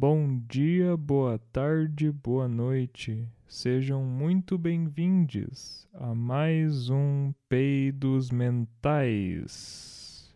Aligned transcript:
Bom 0.00 0.38
dia, 0.48 0.96
boa 0.96 1.40
tarde, 1.52 2.12
boa 2.12 2.46
noite. 2.46 3.26
Sejam 3.48 4.04
muito 4.04 4.56
bem-vindos 4.56 5.88
a 5.92 6.14
mais 6.14 6.88
um 6.88 7.34
Peidos 7.48 8.30
Mentais. 8.30 10.32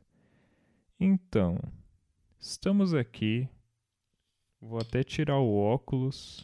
Então, 0.98 1.60
estamos 2.40 2.92
aqui. 2.92 3.48
Vou 4.60 4.80
até 4.80 5.04
tirar 5.04 5.38
o 5.38 5.54
óculos, 5.54 6.40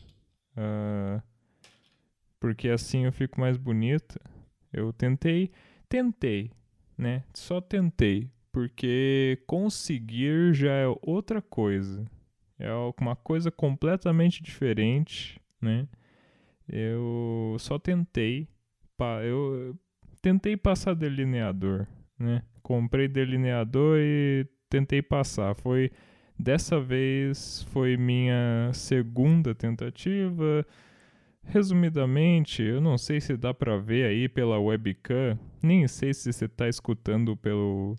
uh, 0.56 1.20
porque 2.38 2.68
assim 2.68 3.04
eu 3.04 3.12
fico 3.12 3.40
mais 3.40 3.56
bonita. 3.56 4.20
Eu 4.72 4.92
tentei, 4.92 5.50
tentei, 5.88 6.52
né? 6.96 7.24
Só 7.34 7.60
tentei, 7.60 8.30
porque 8.52 9.42
conseguir 9.44 10.54
já 10.54 10.70
é 10.70 10.86
outra 11.02 11.42
coisa. 11.42 12.08
É 12.58 12.70
uma 13.00 13.14
coisa 13.14 13.50
completamente 13.50 14.42
diferente, 14.42 15.40
né? 15.60 15.86
Eu 16.68 17.56
só 17.58 17.78
tentei, 17.78 18.48
eu 19.24 19.74
tentei 20.20 20.56
passar 20.56 20.94
delineador, 20.94 21.86
né? 22.18 22.42
Comprei 22.62 23.08
delineador 23.08 23.98
e 24.00 24.46
tentei 24.68 25.00
passar. 25.00 25.54
Foi 25.54 25.90
dessa 26.38 26.80
vez 26.80 27.62
foi 27.70 27.96
minha 27.96 28.70
segunda 28.74 29.54
tentativa. 29.54 30.66
Resumidamente, 31.44 32.62
eu 32.62 32.80
não 32.80 32.98
sei 32.98 33.20
se 33.20 33.34
dá 33.36 33.54
para 33.54 33.78
ver 33.78 34.04
aí 34.04 34.28
pela 34.28 34.58
webcam, 34.58 35.38
nem 35.62 35.88
sei 35.88 36.12
se 36.12 36.30
você 36.30 36.44
está 36.44 36.68
escutando 36.68 37.34
pelo 37.34 37.96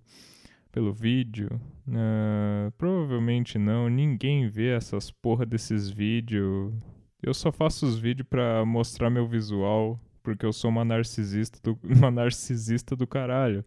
pelo 0.72 0.94
vídeo. 0.94 1.50
Uh, 1.88 2.72
provavelmente 2.78 3.58
não, 3.58 3.90
ninguém 3.90 4.48
vê 4.48 4.70
essas 4.70 5.12
porra 5.12 5.46
desses 5.46 5.90
vídeos. 5.90 6.74
Eu 7.22 7.34
só 7.34 7.52
faço 7.52 7.86
os 7.86 7.98
vídeos 7.98 8.28
pra 8.30 8.66
mostrar 8.66 9.10
meu 9.10 9.28
visual, 9.28 10.00
porque 10.24 10.46
eu 10.46 10.54
sou 10.54 10.70
uma 10.70 10.86
narcisista 10.86 11.60
do, 11.62 11.78
uma 11.84 12.12
narcisista 12.12 12.96
do 12.96 13.08
caralho. 13.08 13.64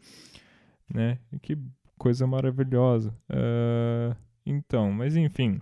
Né? 0.92 1.19
Que 1.41 1.59
coisa 1.98 2.27
maravilhosa. 2.27 3.14
Uh, 3.31 4.16
então, 4.44 4.91
mas 4.92 5.16
enfim. 5.16 5.61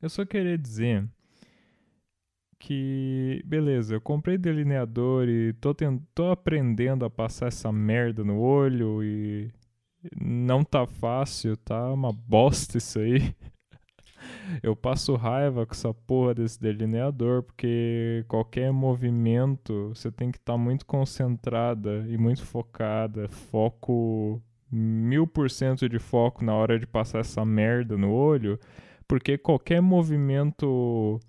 Eu 0.00 0.08
só 0.08 0.24
queria 0.24 0.56
dizer 0.56 1.04
que, 2.58 3.42
beleza, 3.44 3.94
eu 3.94 4.00
comprei 4.00 4.36
delineador 4.36 5.28
e 5.28 5.52
tô, 5.54 5.74
tô 6.14 6.30
aprendendo 6.30 7.04
a 7.04 7.10
passar 7.10 7.46
essa 7.46 7.70
merda 7.72 8.24
no 8.24 8.38
olho 8.40 9.02
e 9.02 9.50
não 10.20 10.64
tá 10.64 10.86
fácil, 10.86 11.56
tá 11.56 11.92
uma 11.92 12.12
bosta 12.12 12.78
isso 12.78 12.98
aí. 12.98 13.34
Eu 14.62 14.74
passo 14.74 15.14
raiva 15.14 15.64
com 15.64 15.72
essa 15.72 15.92
porra 15.94 16.34
desse 16.34 16.60
delineador, 16.60 17.42
porque 17.42 18.24
qualquer 18.28 18.72
movimento 18.72 19.90
você 19.94 20.10
tem 20.10 20.30
que 20.30 20.38
estar 20.38 20.54
tá 20.54 20.58
muito 20.58 20.84
concentrada 20.86 22.04
e 22.08 22.16
muito 22.18 22.44
focada. 22.44 23.28
Foco, 23.28 24.42
mil 24.70 25.26
por 25.26 25.50
cento 25.50 25.88
de 25.88 25.98
foco 25.98 26.44
na 26.44 26.54
hora 26.54 26.78
de 26.78 26.86
passar 26.86 27.20
essa 27.20 27.44
merda 27.44 27.96
no 27.96 28.12
olho, 28.12 28.58
porque 29.06 29.38
qualquer 29.38 29.80
movimento 29.80 31.20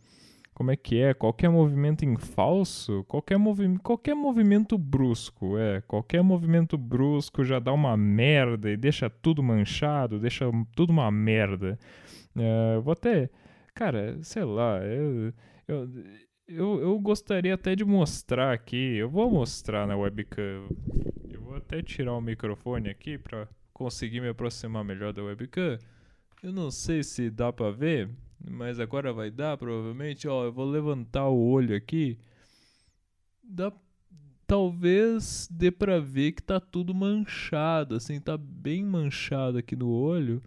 como 0.59 0.71
é 0.71 0.75
que 0.75 0.99
é? 0.99 1.13
Qualquer 1.13 1.49
movimento 1.49 2.03
em 2.03 2.17
falso, 2.17 3.05
qualquer, 3.05 3.37
movi 3.37 3.77
qualquer 3.77 4.13
movimento 4.13 4.77
brusco, 4.77 5.57
é, 5.57 5.79
qualquer 5.87 6.21
movimento 6.21 6.77
brusco 6.77 7.45
já 7.45 7.59
dá 7.59 7.71
uma 7.71 7.95
merda 7.95 8.69
e 8.69 8.75
deixa 8.75 9.09
tudo 9.09 9.41
manchado, 9.41 10.19
deixa 10.19 10.43
tudo 10.75 10.89
uma 10.89 11.09
merda. 11.09 11.79
É, 12.37 12.77
vou 12.81 12.91
até, 12.91 13.29
cara, 13.73 14.19
sei 14.21 14.43
lá, 14.43 14.79
eu, 14.83 15.33
eu, 15.65 15.89
eu, 16.45 16.81
eu 16.81 16.99
gostaria 16.99 17.53
até 17.53 17.73
de 17.73 17.85
mostrar 17.85 18.51
aqui, 18.51 18.97
eu 18.97 19.09
vou 19.09 19.31
mostrar 19.31 19.87
na 19.87 19.95
webcam, 19.95 20.67
eu 21.31 21.41
vou 21.41 21.55
até 21.55 21.81
tirar 21.81 22.11
o 22.11 22.21
microfone 22.21 22.89
aqui 22.89 23.17
para 23.17 23.47
conseguir 23.71 24.19
me 24.19 24.27
aproximar 24.27 24.83
melhor 24.83 25.13
da 25.13 25.23
webcam. 25.23 25.77
Eu 26.43 26.51
não 26.51 26.69
sei 26.69 27.01
se 27.01 27.29
dá 27.29 27.53
para 27.53 27.71
ver, 27.71 28.09
mas 28.47 28.79
agora 28.79 29.11
vai 29.11 29.29
dar, 29.31 29.57
provavelmente. 29.57 30.27
Ó, 30.27 30.45
eu 30.45 30.51
vou 30.51 30.65
levantar 30.65 31.27
o 31.27 31.37
olho 31.37 31.75
aqui. 31.75 32.17
Dá, 33.43 33.71
talvez 34.47 35.47
dê 35.51 35.71
pra 35.71 35.99
ver 35.99 36.33
que 36.33 36.43
tá 36.43 36.59
tudo 36.59 36.93
manchado, 36.93 37.95
assim, 37.95 38.19
tá 38.19 38.37
bem 38.37 38.83
manchado 38.83 39.57
aqui 39.57 39.75
no 39.75 39.89
olho. 39.89 40.41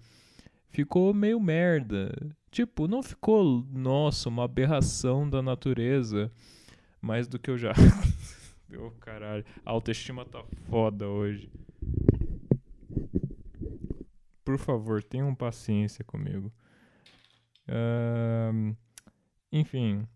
Ficou 0.70 1.12
meio 1.12 1.38
merda. 1.38 2.14
Tipo, 2.50 2.86
não 2.88 3.02
ficou, 3.02 3.66
nossa, 3.72 4.28
uma 4.28 4.44
aberração 4.44 5.28
da 5.28 5.42
natureza. 5.42 6.30
Mais 7.00 7.26
do 7.26 7.38
que 7.38 7.50
eu 7.50 7.58
já. 7.58 7.72
Meu 8.68 8.90
caralho. 9.00 9.44
A 9.66 9.70
autoestima 9.70 10.24
tá 10.24 10.42
foda 10.70 11.06
hoje. 11.06 11.50
Por 14.44 14.58
favor, 14.58 15.02
tenham 15.02 15.34
paciência 15.34 16.04
comigo. 16.04 16.52
Uh, 17.68 18.76
enfim. 19.50 20.06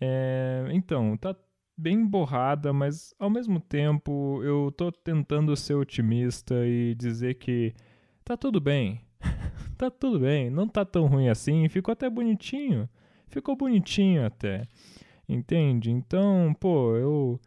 É, 0.00 0.66
então, 0.70 1.16
tá 1.16 1.34
bem 1.76 2.04
borrada, 2.06 2.72
mas 2.72 3.14
ao 3.18 3.28
mesmo 3.30 3.60
tempo 3.60 4.42
eu 4.42 4.72
tô 4.72 4.92
tentando 4.92 5.56
ser 5.56 5.74
otimista 5.74 6.66
e 6.66 6.94
dizer 6.94 7.34
que 7.34 7.74
tá 8.24 8.36
tudo 8.36 8.60
bem. 8.60 9.00
tá 9.76 9.90
tudo 9.90 10.20
bem, 10.20 10.50
não 10.50 10.68
tá 10.68 10.84
tão 10.84 11.06
ruim 11.06 11.28
assim, 11.28 11.68
ficou 11.68 11.92
até 11.92 12.08
bonitinho. 12.08 12.88
Ficou 13.28 13.56
bonitinho 13.56 14.24
até. 14.24 14.62
Entende? 15.28 15.90
Então, 15.90 16.54
pô, 16.60 16.96
eu 16.96 17.40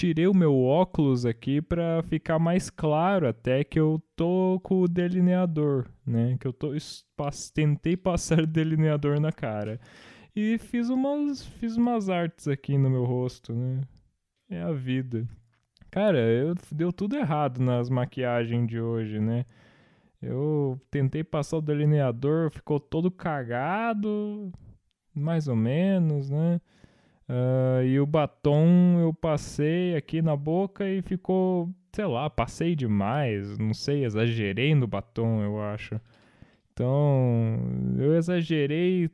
tirei 0.00 0.26
o 0.26 0.32
meu 0.32 0.58
óculos 0.62 1.26
aqui 1.26 1.60
para 1.60 2.02
ficar 2.04 2.38
mais 2.38 2.70
claro 2.70 3.28
até 3.28 3.62
que 3.62 3.78
eu 3.78 4.02
tô 4.16 4.58
com 4.62 4.80
o 4.80 4.88
delineador, 4.88 5.86
né? 6.06 6.38
Que 6.40 6.46
eu 6.46 6.54
tô 6.54 6.72
tentei 7.54 7.98
passar 7.98 8.46
delineador 8.48 9.20
na 9.20 9.30
cara. 9.30 9.78
E 10.34 10.56
fiz 10.56 10.88
umas 10.88 11.44
fiz 11.44 11.76
umas 11.76 12.08
artes 12.08 12.48
aqui 12.48 12.78
no 12.78 12.88
meu 12.88 13.04
rosto, 13.04 13.52
né? 13.52 13.82
É 14.48 14.62
a 14.62 14.72
vida. 14.72 15.28
Cara, 15.90 16.18
eu 16.18 16.54
deu 16.72 16.90
tudo 16.90 17.16
errado 17.16 17.60
nas 17.60 17.90
maquiagens 17.90 18.66
de 18.66 18.80
hoje, 18.80 19.20
né? 19.20 19.44
Eu 20.22 20.80
tentei 20.90 21.22
passar 21.22 21.58
o 21.58 21.62
delineador, 21.62 22.50
ficou 22.50 22.80
todo 22.80 23.10
cagado, 23.10 24.50
mais 25.14 25.46
ou 25.46 25.56
menos, 25.56 26.30
né? 26.30 26.58
Uh, 27.30 27.84
e 27.84 28.00
o 28.00 28.06
batom 28.06 28.98
eu 29.00 29.14
passei 29.14 29.94
aqui 29.94 30.20
na 30.20 30.34
boca 30.34 30.88
e 30.88 31.00
ficou, 31.00 31.72
sei 31.92 32.04
lá, 32.04 32.28
passei 32.28 32.74
demais, 32.74 33.56
não 33.56 33.72
sei, 33.72 34.04
exagerei 34.04 34.74
no 34.74 34.88
batom, 34.88 35.40
eu 35.40 35.62
acho. 35.62 36.00
Então, 36.72 37.56
eu 37.96 38.16
exagerei 38.16 39.08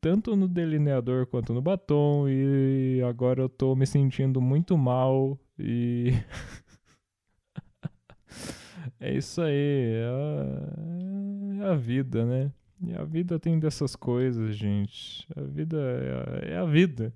tanto 0.00 0.36
no 0.36 0.46
delineador 0.46 1.26
quanto 1.26 1.52
no 1.52 1.60
batom 1.60 2.28
e 2.28 3.02
agora 3.02 3.42
eu 3.42 3.48
tô 3.48 3.74
me 3.74 3.86
sentindo 3.86 4.40
muito 4.40 4.78
mal 4.78 5.36
e 5.58 6.12
é 9.00 9.12
isso 9.12 9.42
aí, 9.42 9.94
é 9.94 11.60
a, 11.60 11.64
é 11.64 11.70
a 11.72 11.74
vida, 11.74 12.24
né? 12.24 12.52
E 12.80 12.94
a 12.94 13.02
vida 13.02 13.40
tem 13.40 13.58
dessas 13.58 13.96
coisas, 13.96 14.54
gente. 14.54 15.26
A 15.36 15.42
vida 15.42 15.78
é 15.78 16.52
a, 16.52 16.54
é 16.54 16.56
a 16.58 16.64
vida. 16.64 17.12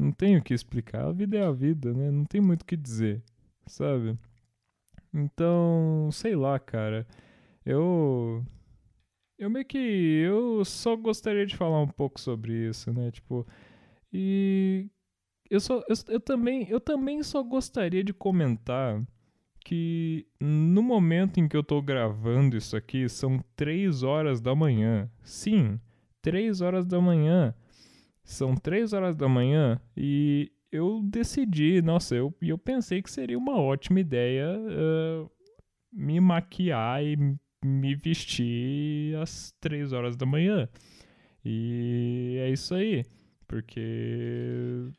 Não 0.00 0.12
tenho 0.12 0.38
o 0.40 0.42
que 0.42 0.54
explicar. 0.54 1.04
A 1.04 1.12
vida 1.12 1.36
é 1.36 1.44
a 1.44 1.52
vida, 1.52 1.92
né? 1.92 2.10
Não 2.10 2.24
tem 2.24 2.40
muito 2.40 2.62
o 2.62 2.64
que 2.64 2.74
dizer, 2.74 3.22
sabe? 3.66 4.18
Então, 5.12 6.08
sei 6.10 6.34
lá, 6.34 6.58
cara. 6.58 7.06
Eu. 7.66 8.42
Eu 9.38 9.50
meio 9.50 9.66
que. 9.66 9.76
Eu 9.78 10.64
só 10.64 10.96
gostaria 10.96 11.44
de 11.44 11.54
falar 11.54 11.82
um 11.82 11.88
pouco 11.88 12.18
sobre 12.18 12.70
isso, 12.70 12.90
né? 12.94 13.10
Tipo. 13.10 13.46
E. 14.10 14.88
Eu, 15.50 15.60
só, 15.60 15.82
eu, 15.86 15.96
eu, 16.08 16.20
também, 16.20 16.66
eu 16.70 16.80
também 16.80 17.22
só 17.22 17.42
gostaria 17.42 18.02
de 18.02 18.14
comentar 18.14 19.02
que 19.62 20.26
no 20.40 20.82
momento 20.82 21.38
em 21.38 21.46
que 21.46 21.56
eu 21.56 21.62
tô 21.62 21.82
gravando 21.82 22.56
isso 22.56 22.74
aqui 22.74 23.06
são 23.06 23.44
3 23.54 24.02
horas 24.02 24.40
da 24.40 24.54
manhã. 24.54 25.10
Sim, 25.22 25.78
3 26.22 26.62
horas 26.62 26.86
da 26.86 27.00
manhã. 27.00 27.54
São 28.30 28.54
três 28.54 28.92
horas 28.92 29.16
da 29.16 29.28
manhã 29.28 29.80
e 29.96 30.52
eu 30.70 31.02
decidi, 31.02 31.82
nossa, 31.82 32.14
eu, 32.14 32.32
eu 32.40 32.56
pensei 32.56 33.02
que 33.02 33.10
seria 33.10 33.36
uma 33.36 33.60
ótima 33.60 33.98
ideia 33.98 34.56
uh, 34.56 35.28
me 35.92 36.20
maquiar 36.20 37.02
e 37.02 37.16
me 37.64 37.94
vestir 37.96 39.16
às 39.16 39.52
três 39.60 39.92
horas 39.92 40.16
da 40.16 40.24
manhã. 40.24 40.68
E 41.44 42.36
é 42.38 42.50
isso 42.50 42.72
aí, 42.72 43.04
porque 43.48 44.92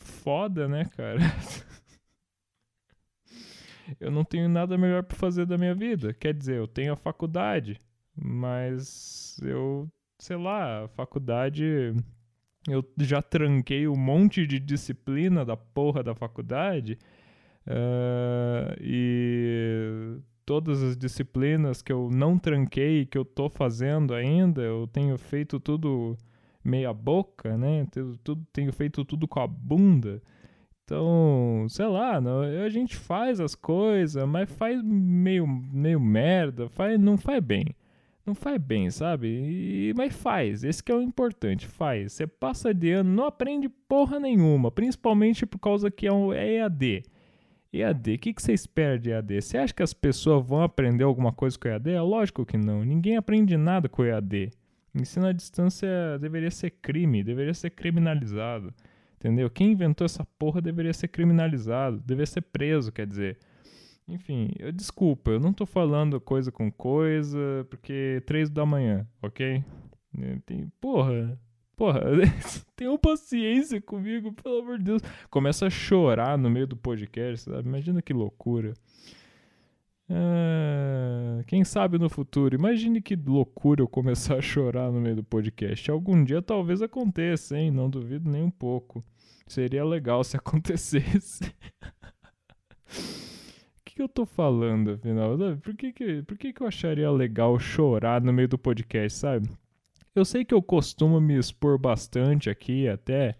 foda, 0.00 0.66
né, 0.66 0.86
cara? 0.96 1.20
eu 4.00 4.10
não 4.10 4.24
tenho 4.24 4.48
nada 4.48 4.78
melhor 4.78 5.02
para 5.02 5.18
fazer 5.18 5.44
da 5.44 5.58
minha 5.58 5.74
vida. 5.74 6.14
Quer 6.14 6.32
dizer, 6.32 6.56
eu 6.56 6.66
tenho 6.66 6.94
a 6.94 6.96
faculdade, 6.96 7.78
mas 8.16 9.38
eu 9.42 9.92
sei 10.18 10.36
lá, 10.36 10.84
a 10.84 10.88
faculdade. 10.88 11.94
Eu 12.68 12.84
já 12.98 13.20
tranquei 13.20 13.86
um 13.86 13.96
monte 13.96 14.46
de 14.46 14.58
disciplina 14.58 15.44
da 15.44 15.56
porra 15.56 16.02
da 16.02 16.14
faculdade. 16.14 16.98
Uh, 17.66 18.76
e 18.80 20.18
todas 20.44 20.82
as 20.82 20.96
disciplinas 20.96 21.82
que 21.82 21.92
eu 21.92 22.10
não 22.10 22.38
tranquei, 22.38 23.06
que 23.06 23.16
eu 23.16 23.24
tô 23.24 23.48
fazendo 23.48 24.14
ainda, 24.14 24.62
eu 24.62 24.86
tenho 24.86 25.16
feito 25.18 25.58
tudo 25.60 26.16
meia 26.62 26.92
boca, 26.92 27.56
né? 27.56 27.86
Tenho, 27.90 28.16
tudo, 28.18 28.46
tenho 28.52 28.72
feito 28.72 29.04
tudo 29.04 29.28
com 29.28 29.40
a 29.40 29.46
bunda. 29.46 30.22
Então, 30.84 31.66
sei 31.68 31.86
lá, 31.86 32.20
não, 32.20 32.40
a 32.40 32.68
gente 32.68 32.96
faz 32.96 33.40
as 33.40 33.54
coisas, 33.54 34.22
mas 34.28 34.50
faz 34.50 34.82
meio, 34.82 35.46
meio 35.46 35.98
merda, 35.98 36.68
faz, 36.68 37.00
não 37.00 37.16
faz 37.16 37.42
bem. 37.42 37.74
Não 38.26 38.34
faz 38.34 38.58
bem, 38.58 38.90
sabe? 38.90 39.28
E, 39.28 39.94
mas 39.96 40.14
faz, 40.14 40.64
esse 40.64 40.82
que 40.82 40.90
é 40.90 40.94
o 40.94 41.02
importante, 41.02 41.66
faz. 41.66 42.14
Você 42.14 42.26
passa 42.26 42.72
de 42.72 42.90
ano, 42.90 43.12
não 43.12 43.26
aprende 43.26 43.68
porra 43.68 44.18
nenhuma, 44.18 44.70
principalmente 44.70 45.44
por 45.44 45.58
causa 45.58 45.90
que 45.90 46.06
é, 46.06 46.12
um, 46.12 46.32
é 46.32 46.54
EAD. 46.54 47.02
EAD, 47.70 48.14
o 48.14 48.18
que, 48.18 48.32
que 48.32 48.42
você 48.42 48.52
espera 48.52 48.98
de 48.98 49.10
EAD? 49.10 49.42
Você 49.42 49.58
acha 49.58 49.74
que 49.74 49.82
as 49.82 49.92
pessoas 49.92 50.46
vão 50.46 50.62
aprender 50.62 51.04
alguma 51.04 51.32
coisa 51.32 51.58
com 51.58 51.68
EAD? 51.68 51.90
É 51.90 52.00
lógico 52.00 52.46
que 52.46 52.56
não, 52.56 52.82
ninguém 52.82 53.16
aprende 53.16 53.56
nada 53.58 53.88
com 53.88 54.04
EAD. 54.04 54.50
Ensino 54.94 55.26
à 55.26 55.32
distância 55.32 56.18
deveria 56.20 56.50
ser 56.50 56.70
crime, 56.70 57.22
deveria 57.22 57.52
ser 57.52 57.70
criminalizado. 57.70 58.72
Entendeu? 59.16 59.50
Quem 59.50 59.72
inventou 59.72 60.04
essa 60.04 60.24
porra 60.38 60.62
deveria 60.62 60.92
ser 60.92 61.08
criminalizado, 61.08 61.98
deveria 61.98 62.26
ser 62.26 62.42
preso, 62.42 62.92
quer 62.92 63.06
dizer. 63.06 63.38
Enfim, 64.06 64.50
eu, 64.58 64.70
desculpa, 64.70 65.30
eu 65.30 65.40
não 65.40 65.52
tô 65.52 65.64
falando 65.64 66.20
coisa 66.20 66.52
com 66.52 66.70
coisa, 66.70 67.66
porque 67.70 68.22
três 68.26 68.50
da 68.50 68.66
manhã, 68.66 69.06
ok? 69.22 69.64
Tem, 70.44 70.70
porra, 70.80 71.38
porra, 71.74 72.02
tenham 72.76 72.98
paciência 72.98 73.80
comigo, 73.80 74.32
pelo 74.32 74.58
amor 74.58 74.78
de 74.78 74.84
Deus. 74.84 75.02
Começa 75.30 75.66
a 75.66 75.70
chorar 75.70 76.36
no 76.36 76.50
meio 76.50 76.66
do 76.66 76.76
podcast, 76.76 77.50
sabe? 77.50 77.68
Imagina 77.68 78.02
que 78.02 78.12
loucura. 78.12 78.74
Ah, 80.08 81.42
quem 81.46 81.64
sabe 81.64 81.98
no 81.98 82.10
futuro? 82.10 82.54
Imagine 82.54 83.00
que 83.00 83.16
loucura 83.16 83.82
eu 83.82 83.88
começar 83.88 84.36
a 84.36 84.42
chorar 84.42 84.92
no 84.92 85.00
meio 85.00 85.16
do 85.16 85.24
podcast. 85.24 85.90
Algum 85.90 86.22
dia 86.22 86.42
talvez 86.42 86.82
aconteça, 86.82 87.58
hein? 87.58 87.70
Não 87.70 87.88
duvido 87.88 88.30
nem 88.30 88.42
um 88.42 88.50
pouco. 88.50 89.02
Seria 89.46 89.84
legal 89.84 90.22
se 90.22 90.36
acontecesse. 90.38 91.52
Que 93.94 94.02
eu 94.02 94.08
tô 94.08 94.26
falando, 94.26 94.92
afinal? 94.92 95.36
Por 95.62 95.74
que, 95.76 95.92
que, 95.92 96.22
por 96.22 96.36
que, 96.36 96.52
que 96.52 96.60
eu 96.60 96.66
acharia 96.66 97.10
legal 97.10 97.58
chorar 97.60 98.20
no 98.20 98.32
meio 98.32 98.48
do 98.48 98.58
podcast, 98.58 99.18
sabe? 99.18 99.48
Eu 100.14 100.24
sei 100.24 100.44
que 100.44 100.52
eu 100.52 100.60
costumo 100.60 101.20
me 101.20 101.38
expor 101.38 101.78
bastante 101.78 102.50
aqui 102.50 102.88
até, 102.88 103.36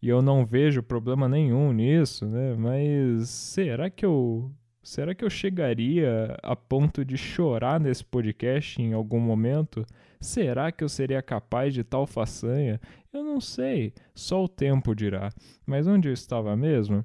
e 0.00 0.08
eu 0.08 0.22
não 0.22 0.46
vejo 0.46 0.82
problema 0.82 1.28
nenhum 1.28 1.72
nisso, 1.72 2.26
né? 2.26 2.54
Mas 2.56 3.28
será 3.28 3.90
que 3.90 4.06
eu 4.06 4.50
Será 4.82 5.14
que 5.14 5.22
eu 5.22 5.28
chegaria 5.28 6.34
a 6.42 6.56
ponto 6.56 7.04
de 7.04 7.16
chorar 7.18 7.78
nesse 7.78 8.02
podcast 8.02 8.80
em 8.80 8.94
algum 8.94 9.20
momento? 9.20 9.84
Será 10.18 10.72
que 10.72 10.82
eu 10.82 10.88
seria 10.88 11.20
capaz 11.20 11.74
de 11.74 11.84
tal 11.84 12.06
façanha? 12.06 12.80
Eu 13.12 13.22
não 13.22 13.38
sei, 13.38 13.92
só 14.14 14.42
o 14.44 14.48
tempo 14.48 14.94
dirá. 14.94 15.28
Mas 15.66 15.86
onde 15.86 16.08
eu 16.08 16.12
estava 16.14 16.56
mesmo? 16.56 17.04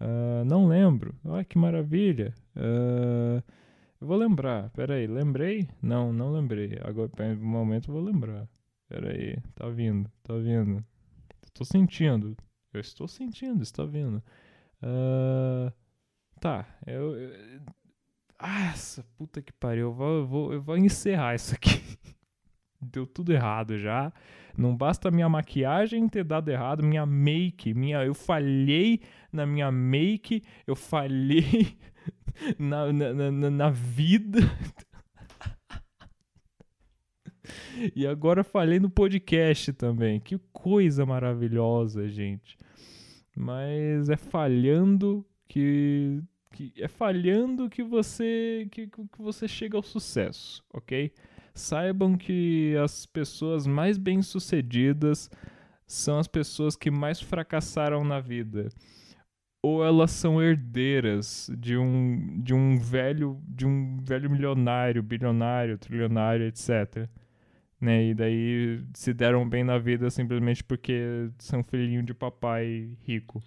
Uh, 0.00 0.44
não 0.44 0.66
lembro. 0.66 1.14
Olha 1.24 1.44
que 1.44 1.58
maravilha. 1.58 2.34
Uh, 2.56 3.42
eu 4.00 4.06
vou 4.06 4.16
lembrar. 4.16 4.70
Peraí, 4.70 5.06
lembrei? 5.06 5.68
Não, 5.82 6.12
não 6.12 6.32
lembrei. 6.32 6.78
Agora, 6.82 7.10
no 7.34 7.44
momento, 7.44 7.90
eu 7.90 7.94
vou 7.94 8.02
lembrar. 8.02 8.48
Peraí, 8.88 9.38
tá 9.54 9.68
vindo, 9.68 10.10
tá 10.22 10.34
vindo. 10.36 10.84
Estou 11.44 11.66
sentindo. 11.66 12.36
Eu 12.72 12.80
estou 12.80 13.06
sentindo, 13.06 13.62
está 13.62 13.84
vindo. 13.84 14.22
Uh, 14.82 15.72
Tá, 16.40 16.66
eu. 16.86 17.14
eu 17.14 17.60
ah, 18.38 18.70
essa 18.72 19.04
puta 19.18 19.42
que 19.42 19.52
pariu. 19.52 19.88
Eu 19.88 19.92
vou, 19.92 20.16
eu 20.16 20.26
vou, 20.26 20.52
eu 20.54 20.62
vou 20.62 20.76
encerrar 20.78 21.34
isso 21.34 21.54
aqui. 21.54 21.79
Deu 22.80 23.06
tudo 23.06 23.32
errado 23.32 23.78
já. 23.78 24.12
Não 24.56 24.76
basta 24.76 25.10
minha 25.10 25.28
maquiagem 25.28 26.08
ter 26.08 26.24
dado 26.24 26.50
errado, 26.50 26.82
minha 26.82 27.06
make, 27.06 27.74
minha, 27.74 28.04
eu 28.04 28.14
falhei 28.14 29.00
na 29.32 29.46
minha 29.46 29.70
make, 29.70 30.42
eu 30.66 30.74
falhei 30.74 31.78
na, 32.58 32.92
na, 32.92 33.30
na, 33.30 33.50
na 33.50 33.70
vida. 33.70 34.40
e 37.94 38.06
agora 38.06 38.44
falhei 38.44 38.78
no 38.78 38.90
podcast 38.90 39.72
também. 39.72 40.20
Que 40.20 40.38
coisa 40.52 41.06
maravilhosa, 41.06 42.08
gente. 42.08 42.56
Mas 43.36 44.08
é 44.08 44.16
falhando 44.16 45.24
que, 45.48 46.20
que 46.52 46.72
é 46.76 46.88
falhando 46.88 47.70
que 47.70 47.82
você 47.82 48.68
que, 48.70 48.86
que 48.86 49.18
você 49.18 49.48
chega 49.48 49.76
ao 49.76 49.82
sucesso, 49.82 50.62
ok? 50.72 51.12
Saibam 51.60 52.16
que 52.16 52.74
as 52.82 53.06
pessoas 53.06 53.66
mais 53.66 53.98
bem-sucedidas 53.98 55.30
são 55.86 56.18
as 56.18 56.26
pessoas 56.26 56.76
que 56.76 56.90
mais 56.90 57.20
fracassaram 57.20 58.04
na 58.04 58.20
vida. 58.20 58.68
Ou 59.62 59.84
elas 59.84 60.10
são 60.10 60.42
herdeiras 60.42 61.50
de 61.58 61.76
um, 61.76 62.40
de 62.42 62.54
um 62.54 62.78
velho 62.78 63.40
de 63.46 63.66
um 63.66 63.98
velho 64.02 64.30
milionário, 64.30 65.02
bilionário, 65.02 65.76
trilionário, 65.76 66.46
etc. 66.46 67.08
Né? 67.80 68.08
E 68.08 68.14
daí 68.14 68.82
se 68.94 69.12
deram 69.12 69.48
bem 69.48 69.64
na 69.64 69.78
vida 69.78 70.10
simplesmente 70.10 70.64
porque 70.64 71.30
são 71.38 71.62
filhinho 71.62 72.02
de 72.02 72.14
papai 72.14 72.96
rico 73.02 73.42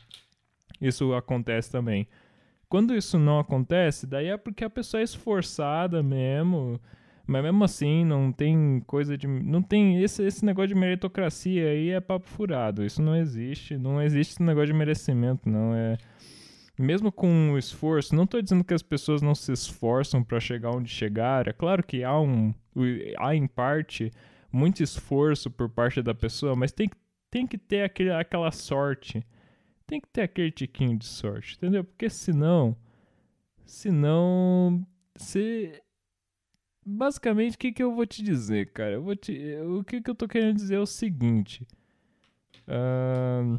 isso 0.84 1.14
acontece 1.14 1.72
também. 1.72 2.08
Quando 2.68 2.96
isso 2.96 3.18
não 3.18 3.40
acontece, 3.40 4.06
daí 4.06 4.28
é 4.28 4.38
porque 4.38 4.64
a 4.66 4.70
pessoa 4.70 5.02
é 5.02 5.04
esforçada 5.04 6.04
mesmo, 6.04 6.80
mas 7.26 7.44
mesmo 7.44 7.64
assim 7.64 8.04
não 8.04 8.32
tem 8.32 8.82
coisa 8.86 9.18
de. 9.18 9.28
Não 9.28 9.62
tem. 9.62 10.02
Esse, 10.04 10.24
esse 10.24 10.44
negócio 10.44 10.70
de 10.70 10.76
meritocracia 10.76 11.70
aí 11.70 11.90
é 11.90 12.02
papo 12.02 12.28
furado. 12.28 12.86
Isso 12.86 13.02
não 13.02 13.16
existe. 13.16 13.78
Não 13.78 14.02
existe 14.02 14.34
esse 14.34 14.44
negócio 14.44 14.68
de 14.68 14.74
merecimento, 14.74 15.50
não. 15.50 15.74
É. 15.74 15.98
Mesmo 16.78 17.12
com 17.12 17.52
o 17.52 17.58
esforço, 17.58 18.16
não 18.16 18.24
estou 18.24 18.42
dizendo 18.42 18.64
que 18.64 18.74
as 18.74 18.82
pessoas 18.82 19.22
não 19.22 19.36
se 19.36 19.52
esforçam 19.52 20.24
para 20.24 20.40
chegar 20.40 20.72
onde 20.72 20.90
chegar. 20.90 21.48
É 21.48 21.54
claro 21.54 21.84
que 21.84 22.04
há 22.04 22.20
um. 22.20 22.54
Há 23.20 23.36
em 23.36 23.48
parte 23.48 24.12
muito 24.52 24.82
esforço 24.82 25.50
por 25.50 25.70
parte 25.70 26.02
da 26.02 26.14
pessoa, 26.14 26.56
mas 26.56 26.72
tem, 26.72 26.90
tem 27.30 27.46
que 27.48 27.58
ter 27.58 27.84
aquele, 27.84 28.12
aquela 28.12 28.52
sorte 28.52 29.24
tem 29.94 30.02
que 30.02 30.08
ter 30.08 30.22
aquele 30.22 30.52
tiquinho 30.52 30.98
de 30.98 31.06
sorte, 31.06 31.56
entendeu? 31.56 31.84
Porque 31.84 32.10
senão, 32.10 32.76
senão, 33.64 34.86
você 35.16 35.83
basicamente 36.86 37.56
o 37.56 37.58
que, 37.60 37.72
que 37.72 37.84
eu 37.84 37.94
vou 37.94 38.06
te 38.06 38.24
dizer, 38.24 38.72
cara? 38.72 38.94
Eu 38.94 39.04
vou 39.04 39.16
te, 39.16 39.56
o 39.62 39.84
que, 39.84 40.02
que 40.02 40.10
eu 40.10 40.16
tô 40.16 40.28
querendo 40.28 40.56
dizer 40.56 40.76
é 40.76 40.80
o 40.80 40.86
seguinte: 40.86 41.68
uh, 42.68 43.58